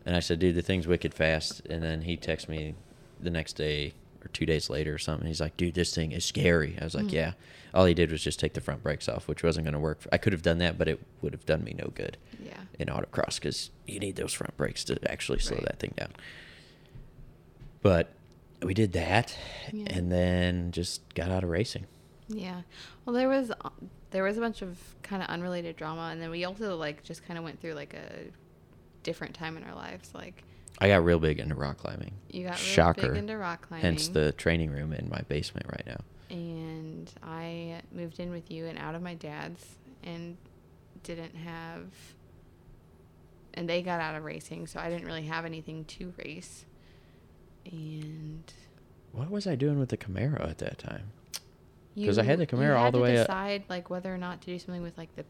[0.07, 1.63] and I said, dude, the thing's wicked fast.
[1.69, 2.75] And then he texted me
[3.21, 5.27] the next day or two days later or something.
[5.27, 6.77] He's like, dude, this thing is scary.
[6.81, 7.13] I was like, Mm.
[7.13, 7.33] yeah.
[7.75, 10.01] All he did was just take the front brakes off, which wasn't going to work.
[10.11, 12.61] I could have done that, but it would have done me no good Yeah.
[12.79, 15.67] in autocross because you need those front brakes to actually slow Right.
[15.67, 16.13] that thing down.
[17.83, 18.09] But
[18.63, 19.37] we did that
[19.73, 19.87] Yeah.
[19.91, 21.87] and then just got out of racing.
[22.29, 22.63] Yeah.
[23.05, 23.71] Well, there was uh,
[24.11, 27.25] there was a bunch of kind of unrelated drama, and then we also like just
[27.27, 28.31] kind of went through like a
[29.03, 30.11] different time in our lives.
[30.15, 30.43] Like
[30.81, 32.13] I got real big into rock climbing.
[32.31, 33.09] you got really Shocker.
[33.09, 36.01] big into rock climbing, Hence the training room in my basement right now.
[36.31, 39.65] and I moved in with you and out of my dad's,
[40.05, 40.37] and
[41.03, 41.87] didn't have.
[43.55, 46.65] And they got out of racing, so I didn't really have anything to race.
[47.71, 48.53] And
[49.13, 51.11] What was I doing with the Camaro at that time?
[51.97, 54.19] Because I had the Camaro all had the to way up- decide like whether or
[54.19, 55.25] not to do something with like the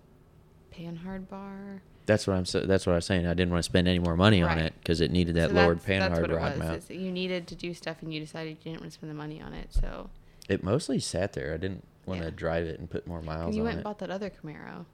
[0.70, 1.80] panhard bar.
[2.08, 2.44] That's what I'm.
[2.66, 3.26] That's what I was saying.
[3.26, 5.54] I didn't want to spend any more money on it because it needed that So
[5.56, 6.78] lowered panhard what it rod was, mount.
[6.78, 9.10] is that you needed to do stuff and you decided you didn't want to spend
[9.10, 9.72] the money on it.
[9.72, 10.10] So
[10.48, 11.52] It mostly sat there.
[11.54, 13.78] I didn't want to drive it and put more miles and you on went it.
[13.78, 14.86] and bought that other Camaro.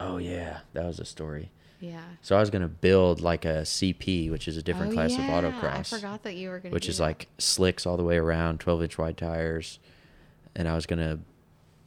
[0.00, 1.50] oh yeah, that was a story.
[1.80, 2.02] Yeah.
[2.22, 5.38] So I was gonna build like a CP, which is a different Oh, class yeah,
[5.38, 5.78] of autocross.
[5.78, 6.74] I forgot that you were going to.
[6.74, 9.78] which is like slicks all the way around, 12 inch wide tires.
[10.56, 11.20] And I was gonna,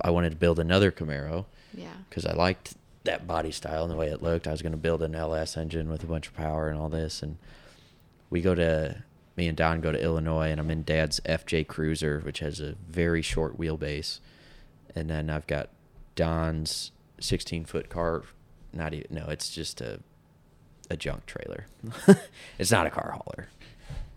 [0.02, 1.44] I wanted to build another Camaro
[1.74, 1.90] Yeah.
[2.08, 4.48] because I liked that body style and the way it looked.
[4.48, 7.24] I was gonna build an LS engine with a bunch of power and all this.
[7.24, 7.38] And
[8.30, 9.04] we go to
[9.36, 12.76] me and Don go to Illinois, and I'm in Dad's FJ Cruiser, which has a
[12.88, 14.20] very short wheelbase,
[14.94, 15.70] and then I've got
[16.16, 18.24] Don's 16 foot car.
[18.74, 20.00] Not even no, it's just a
[20.90, 21.66] a junk trailer.
[22.60, 23.48] it's not a car hauler.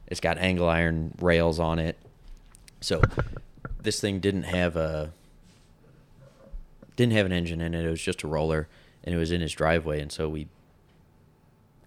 [0.07, 1.97] It's got angle iron rails on it.
[2.81, 3.01] So
[3.81, 5.13] this thing didn't have a
[6.97, 7.85] didn't have an engine in it.
[7.85, 8.69] It was just a roller,
[9.03, 10.49] and it was in his driveway, and so we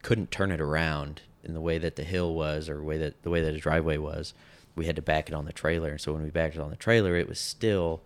[0.01, 3.29] couldn't turn it around in the way that the hill was, or way that the
[3.29, 4.33] way that his driveway was.
[4.75, 6.69] We had to back it on the trailer, and so when we backed it on
[6.69, 8.01] the trailer, it was still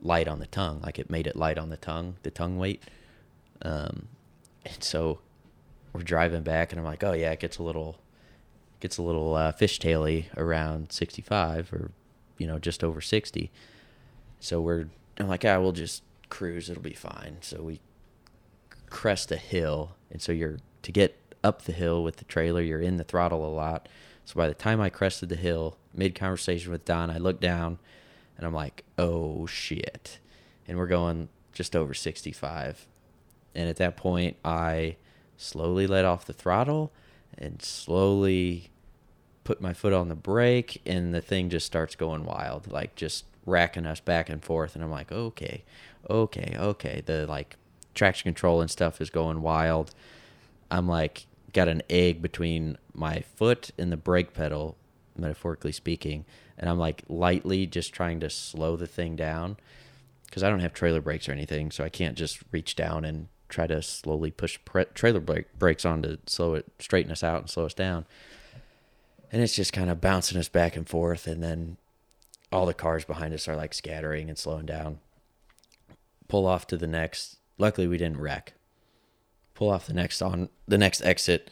[0.00, 2.82] light on the tongue, like it made it light on the tongue, the tongue weight.
[3.60, 4.08] Um,
[4.64, 5.18] and so
[5.92, 7.98] we're driving back, and I'm like, oh yeah, it gets a little
[8.80, 11.90] gets a little uh, fishtaily around 65 or
[12.38, 13.50] you know just over 60
[14.40, 14.86] so we're
[15.18, 17.38] i'm like ah we'll just cruise it'll be fine.
[17.40, 17.80] So we
[18.88, 22.80] crest a hill and so you're to get up the hill with the trailer you're
[22.80, 23.88] in the throttle a lot.
[24.24, 27.78] So by the time i crested the hill mid conversation with don i look down
[28.36, 30.18] and i'm like oh shit.
[30.66, 32.86] And we're going just over 65
[33.54, 34.96] and at that point i
[35.36, 36.92] slowly let off the throttle
[37.36, 38.70] and slowly
[39.44, 43.24] put my foot on the brake and the thing just starts going wild like just
[43.50, 45.64] racking us back and forth and i'm like okay
[46.08, 47.02] okay okay.
[47.04, 47.56] The like
[47.94, 49.90] traction control and stuff is going wild.
[50.70, 54.76] I'm like got an egg between my foot and the brake pedal
[55.16, 56.24] metaphorically speaking
[56.56, 59.56] and i'm like lightly just trying to slow the thing down
[60.24, 63.26] because i don't have trailer brakes or anything so i can't just reach down and
[63.50, 67.40] try to slowly push pre- trailer brake brakes on to slow it straighten us out
[67.40, 68.06] and slow us down.
[69.32, 71.76] And it's just kind of bouncing us back and forth and then
[72.52, 74.98] all the cars behind us are like scattering and slowing down.
[76.28, 78.54] Pull off to the next luckily we didn't wreck.
[79.54, 81.50] Pull off the next on the next exit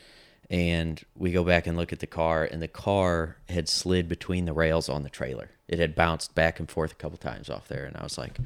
[0.50, 4.46] and we go back and look at the car and the car had slid between
[4.46, 5.50] the rails on the trailer.
[5.68, 8.38] It had bounced back and forth a couple times off there and i was like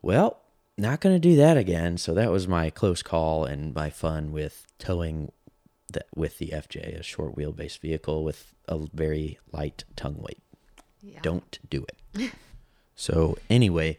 [0.00, 0.40] well
[0.76, 1.98] not going to do that again.
[1.98, 5.32] So that was my close call and my fun with towing
[5.92, 10.42] the, with the FJ, a short wheelbase vehicle with a very light tongue weight.
[11.04, 11.18] Yeah.
[11.22, 11.84] Don't do
[12.14, 12.32] it.
[12.96, 13.98] so anyway,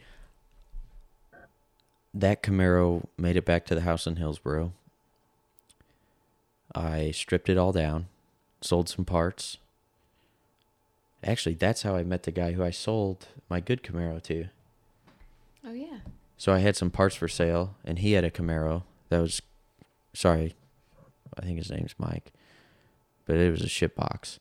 [2.13, 4.73] that Camaro made it back to the house in Hillsboro.
[6.73, 8.07] I stripped it all down,
[8.61, 9.57] sold some parts.
[11.23, 14.47] Actually, that's how I met the guy who I sold my good Camaro to.
[15.65, 15.99] Oh yeah.
[16.37, 19.41] So I had some parts for sale, and he had a Camaro that was,
[20.13, 20.53] sorry,
[21.37, 22.31] I think his name's Mike,
[23.25, 24.39] but it was a ship box,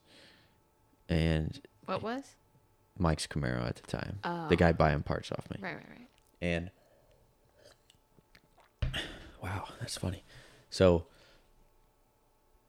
[1.09, 2.35] and What was?
[2.99, 4.49] Mike's Camaro at the time, Oh.
[4.49, 6.09] the guy buying parts off me, Right, right, right.
[6.41, 6.71] and
[9.43, 10.23] wow, that's funny.
[10.71, 11.07] So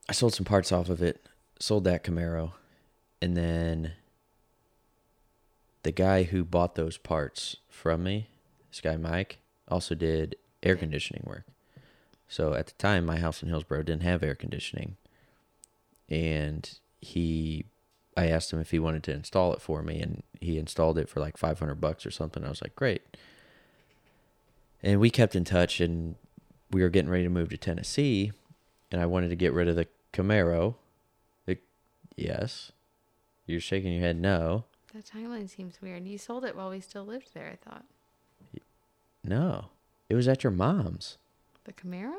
[0.09, 1.25] I sold some parts off of it,
[1.59, 2.53] sold that Camaro,
[3.21, 3.93] and then
[5.83, 8.27] the guy who bought those parts from me,
[8.69, 11.45] this guy Mike, also did air conditioning work.
[12.27, 14.97] So at the time, my house in Hillsboro didn't have air conditioning,
[16.09, 16.67] and
[16.99, 17.65] he,
[18.17, 21.09] I asked him if he wanted to install it for me, and he installed it
[21.09, 22.43] for like five hundred bucks or something.
[22.45, 23.01] I was like, great.
[24.83, 26.15] And we kept in touch, and
[26.71, 28.31] we were getting ready to move to Tennessee,
[28.91, 30.75] and I wanted to get rid of the Camaro.
[31.45, 31.57] The,
[32.15, 32.71] yes,
[33.45, 34.19] you're shaking your head.
[34.19, 36.07] No, The timeline seems weird.
[36.07, 37.85] You sold it while we still lived there, I thought.
[39.23, 39.65] no,
[40.09, 41.17] it was at your mom's.
[41.65, 42.13] The Camaro?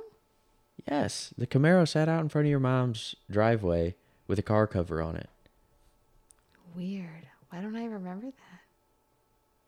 [0.90, 3.94] Yes, the Camaro sat out in front of your mom's driveway
[4.26, 5.28] with a car cover on it.
[6.76, 7.26] Weird.
[7.50, 8.60] Why don't I remember that?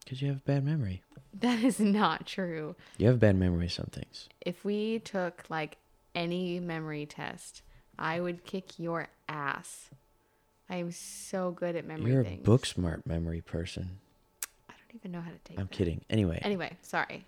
[0.05, 1.03] Because you have a bad memory.
[1.41, 2.75] That is not true.
[2.97, 4.29] You have a bad memory of some things.
[4.41, 5.77] If we took like
[6.15, 7.63] any memory test,
[7.97, 9.91] I would kick your ass.
[10.69, 12.41] I am so good at memory You're things.
[12.41, 14.01] a book smart memory person.
[14.69, 15.71] I don't even know how to take I'm that.
[15.73, 16.01] kidding.
[16.11, 17.25] Anyway, Anyway, sorry.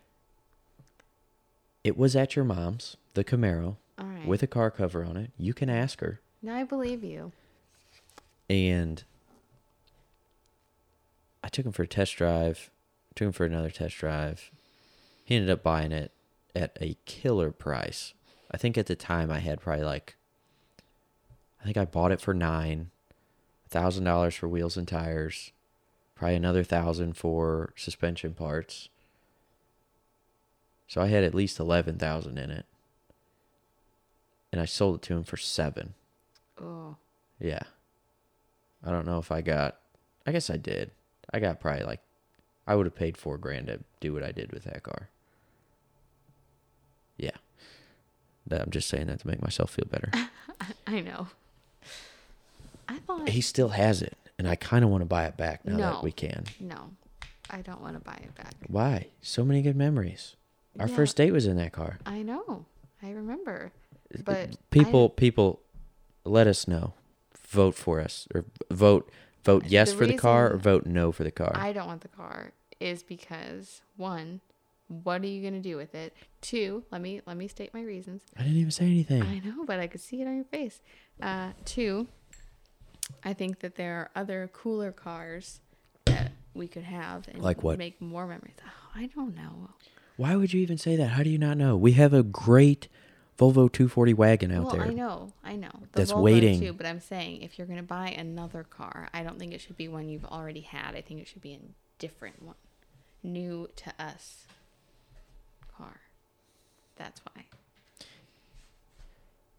[1.85, 4.27] it was at your mom's, the Camaro, All right.
[4.27, 5.31] with a car cover on it.
[5.39, 6.21] You can ask her.
[6.43, 7.31] now I believe you.
[8.49, 9.05] And
[11.43, 12.71] I took him for a test drive,
[13.15, 14.51] took him for another test drive.
[15.25, 16.13] He ended up buying it
[16.55, 18.15] at a killer price.
[18.51, 20.17] I think at the time I had probably like,
[21.61, 22.91] I think I bought it for nine,
[23.69, 25.53] thousand dollars for wheels and tires,
[26.15, 28.89] probably another thousand for suspension parts.
[30.89, 32.67] So I had at least eleven thousand in it,
[34.51, 35.95] and I sold it to him for seven.
[36.61, 36.97] Oh,
[37.39, 37.63] Yeah.
[38.85, 39.79] I don't know if I got.
[40.27, 40.91] I guess I did.
[41.33, 42.01] I got probably like.
[42.67, 45.09] I would have paid four grand to do what I did with that car.
[47.17, 47.31] Yeah.
[48.51, 50.11] I'm just saying that to make myself feel better.
[50.87, 51.29] I know.
[52.89, 53.29] I thought.
[53.29, 55.93] he still has it, and I kind of want to buy it back now No.
[55.95, 56.45] that we can.
[56.59, 56.91] no,
[57.49, 58.55] I don't want to buy it back.
[58.67, 59.07] Why?
[59.23, 60.35] So many good memories.
[60.79, 60.97] Our Yeah.
[60.97, 61.99] first date was in that car.
[62.05, 62.67] I know.
[63.03, 63.71] I remember.
[64.25, 65.61] But people, people,
[66.25, 66.95] let us know.
[67.49, 69.11] Vote for us, or vote
[69.45, 71.53] vote yes The for the car, or vote no for the car.
[71.55, 74.41] I don't want the car is because one,
[74.89, 76.15] what are you gonna do with it?
[76.41, 78.23] Two, let me let me state my reasons.
[78.37, 79.23] I didn't even say anything.
[79.23, 80.81] I know, but I could see it on your face.
[81.23, 82.09] Uh, two,
[83.25, 85.61] I think that there are other cooler cars
[86.07, 87.79] that we could have and Like what?
[87.79, 88.55] make more memories.
[88.67, 89.71] Oh, I don't know.
[90.17, 91.09] Why would you even say that?
[91.09, 91.77] How do you not know?
[91.77, 92.89] We have a great
[93.41, 94.83] Volvo 240 wagon out well, there.
[94.83, 95.71] I know, I know.
[95.93, 96.61] The That's Volvo waiting.
[96.61, 99.79] Too, but I'm saying if you're gonna buy another car, I don't think it should
[99.79, 100.95] be one you've already had.
[100.95, 101.61] I think it should be a
[101.99, 102.57] different one,
[103.23, 104.45] new to us
[105.75, 106.01] car.
[106.97, 107.47] That's why.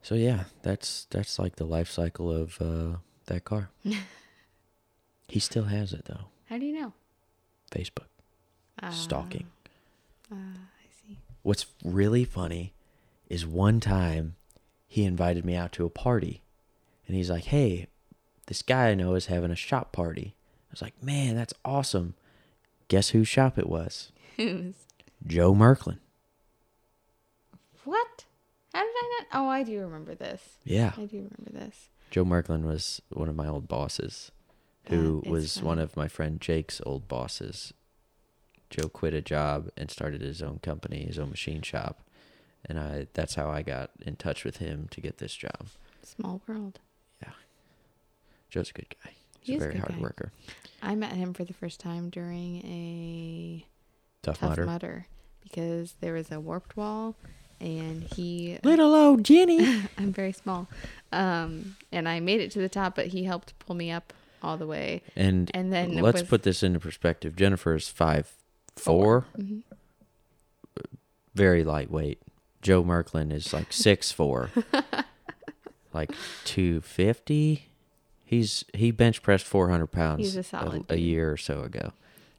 [0.04, 3.72] So yeah, that's that's like the life cycle of uh, that car.
[5.28, 6.26] he still has it though.
[6.50, 6.94] How do you know?
[7.72, 8.10] Facebook
[8.82, 9.48] Uh, stalking.
[10.32, 11.18] Uh, I see.
[11.42, 12.74] What's really funny
[13.32, 14.36] is one time
[14.88, 16.42] he invited me out to a party
[17.08, 17.88] and he's like, Hey,
[18.48, 20.36] this guy I know is having a shop party.
[20.36, 22.16] I was like, Man, that's awesome.
[22.90, 24.12] Guess whose shop it was?
[24.38, 24.74] Who's
[25.26, 26.00] Joe Merklin.
[27.86, 28.26] what?
[28.74, 29.28] How did I not?
[29.40, 30.42] Oh, I do remember this.
[30.66, 30.92] Yeah.
[30.98, 31.90] I do remember this.
[32.10, 34.32] Joe Merklin was one of my old bosses,
[34.88, 37.74] who was one of my friend Jake's old bosses.
[38.70, 42.02] Joe quit a job and started his own company, his own machine shop,
[42.66, 45.68] and I that's how I got in touch with him to get this job.
[46.04, 46.80] Small world.
[47.22, 47.30] Yeah,
[48.50, 49.12] Joe's a good guy.
[49.40, 50.00] He's He a very hard guy.
[50.02, 50.32] worker.
[50.82, 53.66] I met him for the first time during a
[54.24, 54.66] Tough, tough Mudder.
[54.66, 55.06] mudder
[55.44, 57.16] because there was a warped wall
[57.60, 59.84] and he Little old Jenny.
[59.98, 60.68] I'm very small.
[61.12, 64.58] Um, and I made it to the top, but he helped pull me up all
[64.58, 65.02] the way.
[65.16, 67.36] and And then let's was- put this into perspective.
[67.36, 68.32] Jennifer is five
[68.76, 69.60] four, hmm
[71.34, 72.22] very lightweight.
[72.62, 74.50] Joe Merklin is like six four,
[75.94, 76.12] like
[76.46, 77.70] two fifty.
[78.24, 81.94] He's he bench pressed four hundred pounds a a, year or so ago.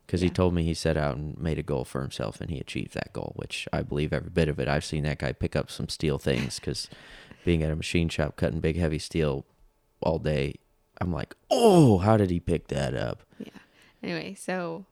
[0.07, 2.59] Because he told me he set out and made a goal for himself, and he
[2.59, 4.69] achieved that goal, which I believe every bit of it.
[4.69, 6.91] I've seen that guy pick up some steel things because
[7.45, 9.47] being at a machine shop cutting big heavy steel
[10.01, 10.57] all day,
[11.01, 13.23] I'm like, oh, how did he pick that up?
[13.39, 13.51] Yeah.
[14.03, 14.85] Anyway, so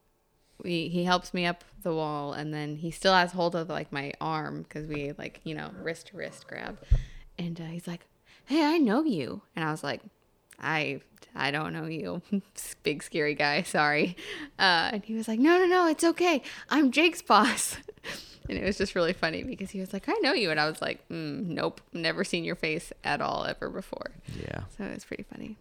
[0.65, 3.93] we he helps me up the wall, and then he still has hold of like
[3.93, 6.79] my arm because we like you know wrist to wrist grab,
[7.39, 8.07] and uh, he's like,
[8.47, 10.03] "Hey, I know you," and I was like,
[10.61, 11.01] "I
[11.35, 12.23] I don't know you,
[12.83, 13.63] big scary guy.
[13.79, 14.17] Sorry,"
[14.59, 16.43] uh, and he was like, "No, no, no, it's okay.
[16.69, 17.77] I'm Jake's boss."
[18.49, 20.69] And it was just really funny because he was like, "I know you," and I
[20.69, 24.63] was like, mm, "Nope, never seen your face at all ever before." Yeah.
[24.77, 25.57] So it was pretty funny.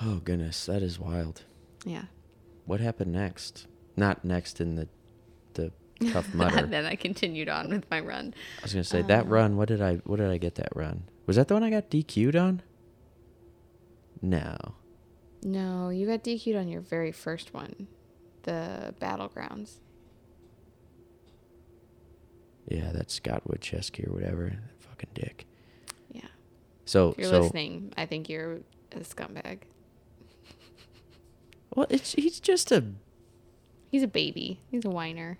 [0.00, 1.42] Oh goodness, that is wild.
[1.84, 2.06] Yeah.
[2.66, 3.66] What happened next?
[3.96, 4.88] Not next in the
[5.54, 5.72] the
[6.12, 6.58] tough mudder.
[6.58, 8.34] and then I continued on with my run.
[8.60, 9.56] I was gonna say that Um, run.
[9.56, 9.96] What did I?
[9.96, 11.04] What did I get that run?
[11.26, 12.62] Was that the one I got DQ'd on?
[14.20, 14.56] No.
[15.44, 17.88] No, you got DQ'd on your very first one,
[18.44, 19.78] the battlegrounds.
[22.68, 24.44] Yeah, that's Scott Woodchesky or whatever.
[24.50, 25.46] That fucking dick.
[26.12, 26.22] Yeah.
[26.84, 28.60] So If you're so listening, I think you're
[28.92, 29.62] a scumbag.
[31.74, 32.84] Well, it's he's just a
[33.92, 34.58] He's a baby.
[34.70, 35.36] He's a whiner.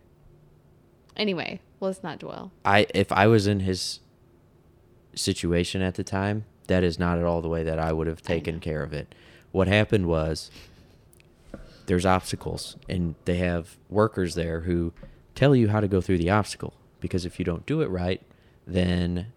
[1.16, 2.52] Anyway, let's not dwell.
[2.66, 4.00] I if I was in his
[5.14, 8.20] situation at the time, that is not at all the way that I would have
[8.20, 9.14] taken care of it.
[9.52, 10.50] What happened was
[11.86, 14.92] there's obstacles and they have workers there who
[15.34, 18.20] tell you how to go through the obstacle because if you don't do it right,
[18.66, 19.28] then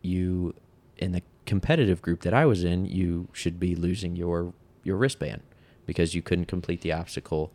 [0.00, 0.54] you
[0.96, 5.42] in the competitive group that I was in, you should be losing your your wristband
[5.86, 7.52] because you couldn't complete the obstacle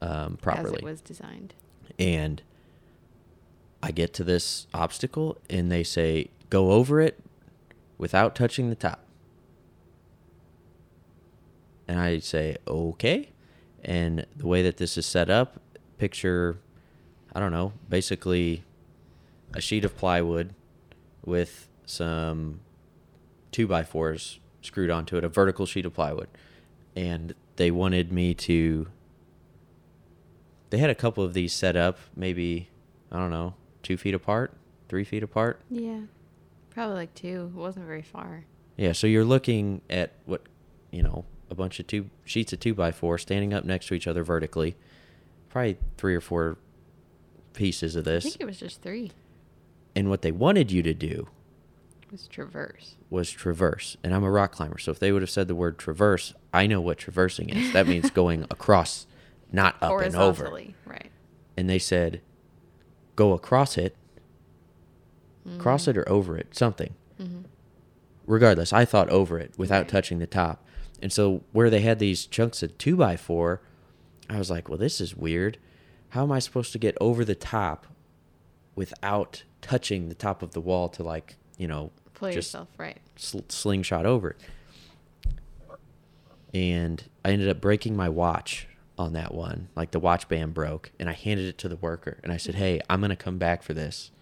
[0.00, 1.54] um, properly As it was designed.
[1.98, 2.42] and
[3.82, 7.20] I get to this obstacle and they say go over it
[7.98, 9.04] without touching the top.
[11.86, 13.30] And I say okay.
[13.84, 15.60] And the way that this is set up,
[15.98, 16.56] picture
[17.34, 18.62] I don't know, basically
[19.52, 20.54] a sheet of plywood
[21.24, 22.60] with some
[23.50, 26.28] two by fours screwed onto it, a vertical sheet of plywood.
[26.96, 28.88] And they wanted me to
[30.70, 32.68] they had a couple of these set up, maybe
[33.12, 34.52] I don't know, two feet apart,
[34.88, 35.60] three feet apart.
[35.70, 36.00] Yeah.
[36.70, 37.52] Probably like two.
[37.54, 38.44] It wasn't very far.
[38.76, 40.42] Yeah, so you're looking at what
[40.90, 43.94] you know, a bunch of two sheets of two by four standing up next to
[43.94, 44.76] each other vertically.
[45.48, 46.58] Probably three or four
[47.52, 48.24] pieces of this.
[48.24, 49.12] I think it was just three.
[49.94, 51.28] And what they wanted you to do
[52.10, 52.96] was traverse.
[53.10, 53.96] was traverse.
[54.02, 54.78] And I'm a rock climber.
[54.78, 57.72] So if they would have said the word traverse, I know what traversing is.
[57.72, 59.06] That means going across,
[59.52, 60.50] not up and over.
[60.86, 61.10] Right.
[61.56, 62.20] And they said,
[63.16, 63.96] go across it,
[65.46, 65.58] Mm-hmm.
[65.60, 66.94] cross it or over it, something.
[68.26, 69.88] Regardless, I thought over it without Right.
[69.88, 70.64] touching the top.
[71.02, 73.60] And so where they had these chunks of two by four,
[74.30, 75.58] I was like, well, this is weird.
[76.10, 77.86] How am I supposed to get over the top
[78.74, 82.98] without touching the top of the wall to like, you know, Pull just yourself right.
[83.16, 84.40] sl- slingshot over it.
[86.54, 89.68] And I ended up breaking my watch on that one.
[89.74, 92.54] Like the watch band broke, and I handed it to the worker, and I said,
[92.54, 94.12] "Hey, I'm gonna come back for this."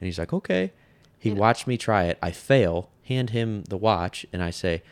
[0.00, 0.72] And he's like, "Okay."
[1.18, 2.18] He watched me try it.
[2.22, 2.90] I fail.
[3.04, 4.82] Hand him the watch, and I say,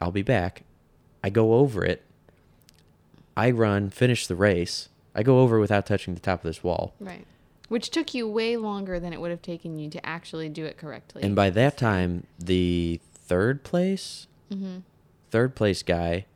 [0.00, 0.64] "I'll be back."
[1.22, 2.02] I go over it.
[3.36, 4.88] I run, finish the race.
[5.14, 6.94] I go over without touching the top of this wall.
[6.98, 7.26] Right.
[7.68, 10.76] Which took you way longer than it would have taken you to actually do it
[10.76, 11.22] correctly.
[11.22, 14.82] And by that time, the third place, Mm Mhm.
[15.30, 16.26] Third place guy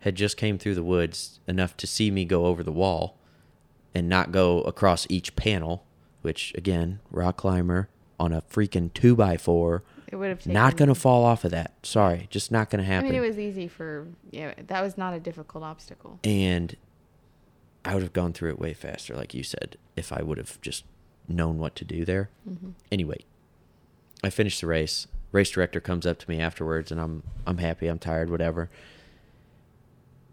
[0.00, 3.16] had just came through the woods enough to see me go over the wall
[3.94, 5.84] and not go across each panel,
[6.22, 10.76] which again, rock climber on a freaking two by four, it would have taken not
[10.76, 11.72] gonna fall off of that.
[11.82, 13.10] Sorry, just not gonna I happen.
[13.10, 14.54] mean, it was easy for yeah.
[14.66, 16.18] That was not a difficult obstacle.
[16.24, 16.76] and
[17.84, 20.60] I would have gone through it way faster, like you said, if I would have
[20.60, 20.84] just
[21.28, 22.30] known what to do there.
[22.48, 22.74] Mhm.
[22.92, 23.24] Anyway,
[24.22, 25.06] I finished the race.
[25.32, 27.88] Race director comes up to me afterwards, and I'm I'm happy.
[27.88, 28.68] I'm tired, whatever.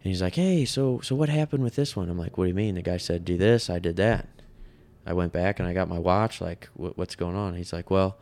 [0.04, 2.50] And he's like, "Hey, so so what happened with this one?" I'm like, "What do
[2.50, 4.28] you mean?" The guy said, "Do this." I did that.
[5.06, 6.42] I went back and I got my watch.
[6.42, 7.56] Like, what, what's going on?
[7.56, 8.18] He's like, "Well,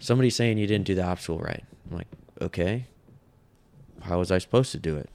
[0.00, 2.08] somebody's saying you didn't do the obstacle right." I'm like,
[2.40, 2.86] "Okay.
[4.02, 5.08] How was I supposed to do it?"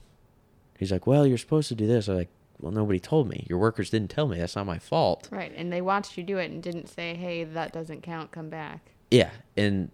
[0.78, 3.46] He's like, "Well, you're supposed to do this." I'm like, "Well, nobody told me.
[3.48, 4.38] Your workers didn't tell me.
[4.38, 5.52] That's not my fault." Right.
[5.54, 8.30] And they watched you do it and didn't say, "Hey, that doesn't count.
[8.32, 9.90] Come back." Yeah, and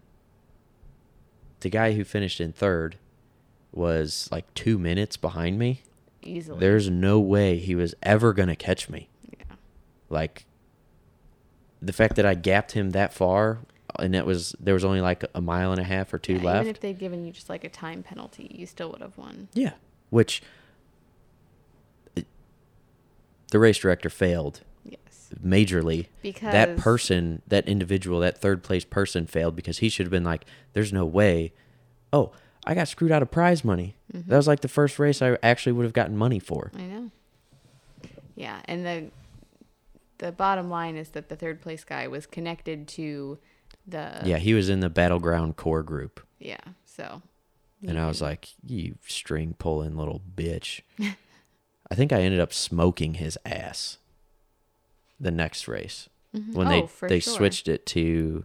[1.65, 2.97] the guy who finished in third
[3.73, 5.81] was like two minutes behind me.
[6.23, 6.61] Easily.
[6.61, 9.09] There's no way he was ever gonna catch me.
[9.37, 9.57] yeah.
[10.11, 10.45] Like
[11.81, 13.61] the fact that I gapped him that far,
[13.99, 16.43] and it was there was only like a mile and a half or two Yeah,
[16.43, 16.61] left.
[16.65, 19.49] Even if they'd given you just like a time penalty, you still would have won.
[19.55, 19.73] yeah,
[20.11, 20.43] which
[22.15, 22.27] it-
[23.51, 24.61] the race director failed.
[25.43, 26.07] Majorly.
[26.23, 30.25] Because that person, that individual, that third place person failed because he should have been
[30.25, 31.53] like, "There's no way."
[32.13, 32.33] Oh,
[32.67, 33.97] I got screwed out of prize money.
[34.13, 34.31] Mm-hmm.
[34.31, 36.71] That was like the first race I actually would have gotten money for.
[36.77, 37.11] I know.
[38.35, 39.11] Yeah, and the
[40.19, 43.39] the bottom line is that the third place guy was connected to
[43.87, 46.61] the yeah, he was in the battleground core group, yeah.
[46.85, 47.23] So
[47.87, 50.81] and I was like, "You string pulling little bitch."
[51.91, 53.99] I think I ended up smoking his ass.
[55.21, 56.55] The next race Mhm.
[56.55, 57.35] when Oh, they they sure.
[57.37, 58.45] switched it to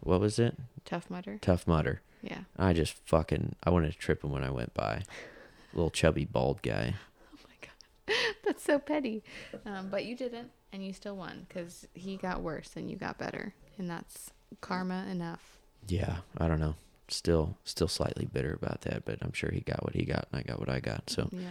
[0.00, 0.56] what was it?
[0.84, 1.38] Tough Mudder.
[1.40, 2.02] Tough Mudder.
[2.22, 2.44] Yeah.
[2.58, 5.02] I just fucking I wanted to trip him when I went by.
[5.72, 6.94] Little chubby bald guy.
[7.34, 9.22] Oh my god, that's so petty.
[9.66, 13.18] Um, but you didn't, and you still won because he got worse and you got
[13.18, 14.30] better, and that's
[14.60, 15.58] karma enough.
[15.86, 16.74] Yeah, I don't know.
[17.08, 20.40] Still still slightly bitter about that, but I'm sure he got what he got and
[20.40, 21.10] I got what I got.
[21.10, 21.50] So Yeah.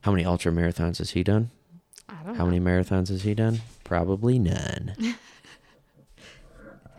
[0.00, 1.50] how many ultra marathons has he done?
[2.08, 2.50] I don't How know.
[2.50, 3.60] many marathons has he done?
[3.84, 4.94] Probably none.
[4.98, 5.14] there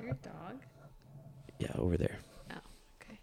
[0.09, 0.61] a dog.
[1.59, 2.17] yeah, over there.
[2.51, 2.55] Oh,
[3.01, 3.19] okay.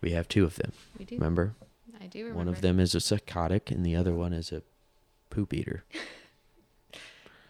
[0.00, 0.72] We have two of them.
[0.98, 1.16] We do.
[1.16, 1.54] Remember?
[2.00, 2.38] I do remember.
[2.38, 4.62] One of them is a psychotic and the other one is a
[5.30, 5.84] poop eater.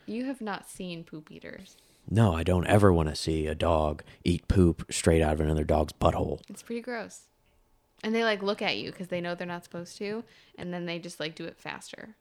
[0.09, 1.77] You have not seen poop eaters.
[2.09, 5.64] No, I don't ever want to see a dog eat poop straight out of another
[5.64, 6.41] dog's butthole.
[6.49, 7.22] It's pretty gross.
[8.05, 10.22] And they like look at you because they know they're not supposed to,
[10.57, 12.14] and then they just like do it faster.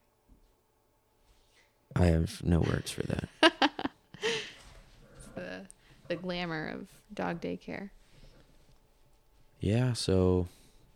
[1.95, 3.29] I have no words for that.
[5.35, 5.65] The
[6.07, 7.89] the glamour of dog daycare.
[9.59, 10.47] Yeah, so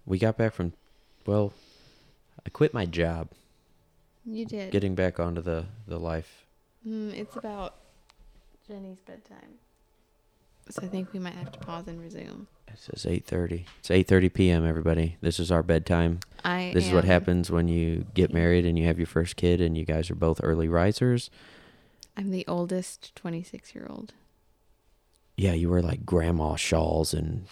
[0.06, 0.72] we got back from
[1.26, 1.52] well,
[2.46, 3.28] I quit my job,
[4.26, 4.72] You did.
[4.72, 6.46] getting back onto the the life.
[6.88, 7.76] Mm, it's about
[8.66, 9.56] Jenny's bedtime.
[10.70, 12.48] So I think we might have to pause and resume.
[12.70, 13.66] It says 8:30.
[13.80, 14.66] It's 8:30 p.m.
[14.66, 15.18] everybody.
[15.20, 16.20] This is our bedtime.
[16.44, 19.62] I This is what happens when you get married and you have your first kid
[19.62, 21.30] and you guys are both early risers.
[22.18, 24.14] I'm the oldest 26 year old.
[25.38, 27.46] Yeah, you wear like grandma shawls and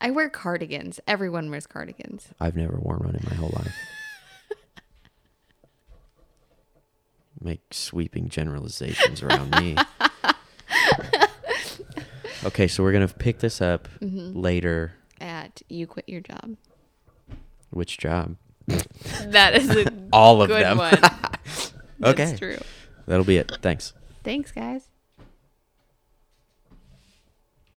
[0.00, 1.00] I wear cardigans.
[1.06, 2.28] Everyone wears cardigans.
[2.40, 3.74] I've never worn one in my whole life.
[7.40, 9.76] Make sweeping generalizations around me.
[12.44, 14.38] okay, so we're going to pick this up Mm-hmm.
[14.38, 14.94] later.
[15.20, 16.56] At you quit your job.
[17.74, 18.36] Which job?
[19.26, 20.78] That is a All of good them.
[20.78, 20.90] one.
[21.00, 21.72] That's
[22.02, 22.36] Okay.
[22.36, 22.58] true.
[23.06, 23.52] That'll be it.
[23.60, 23.92] Thanks.
[24.22, 24.88] Thanks, guys.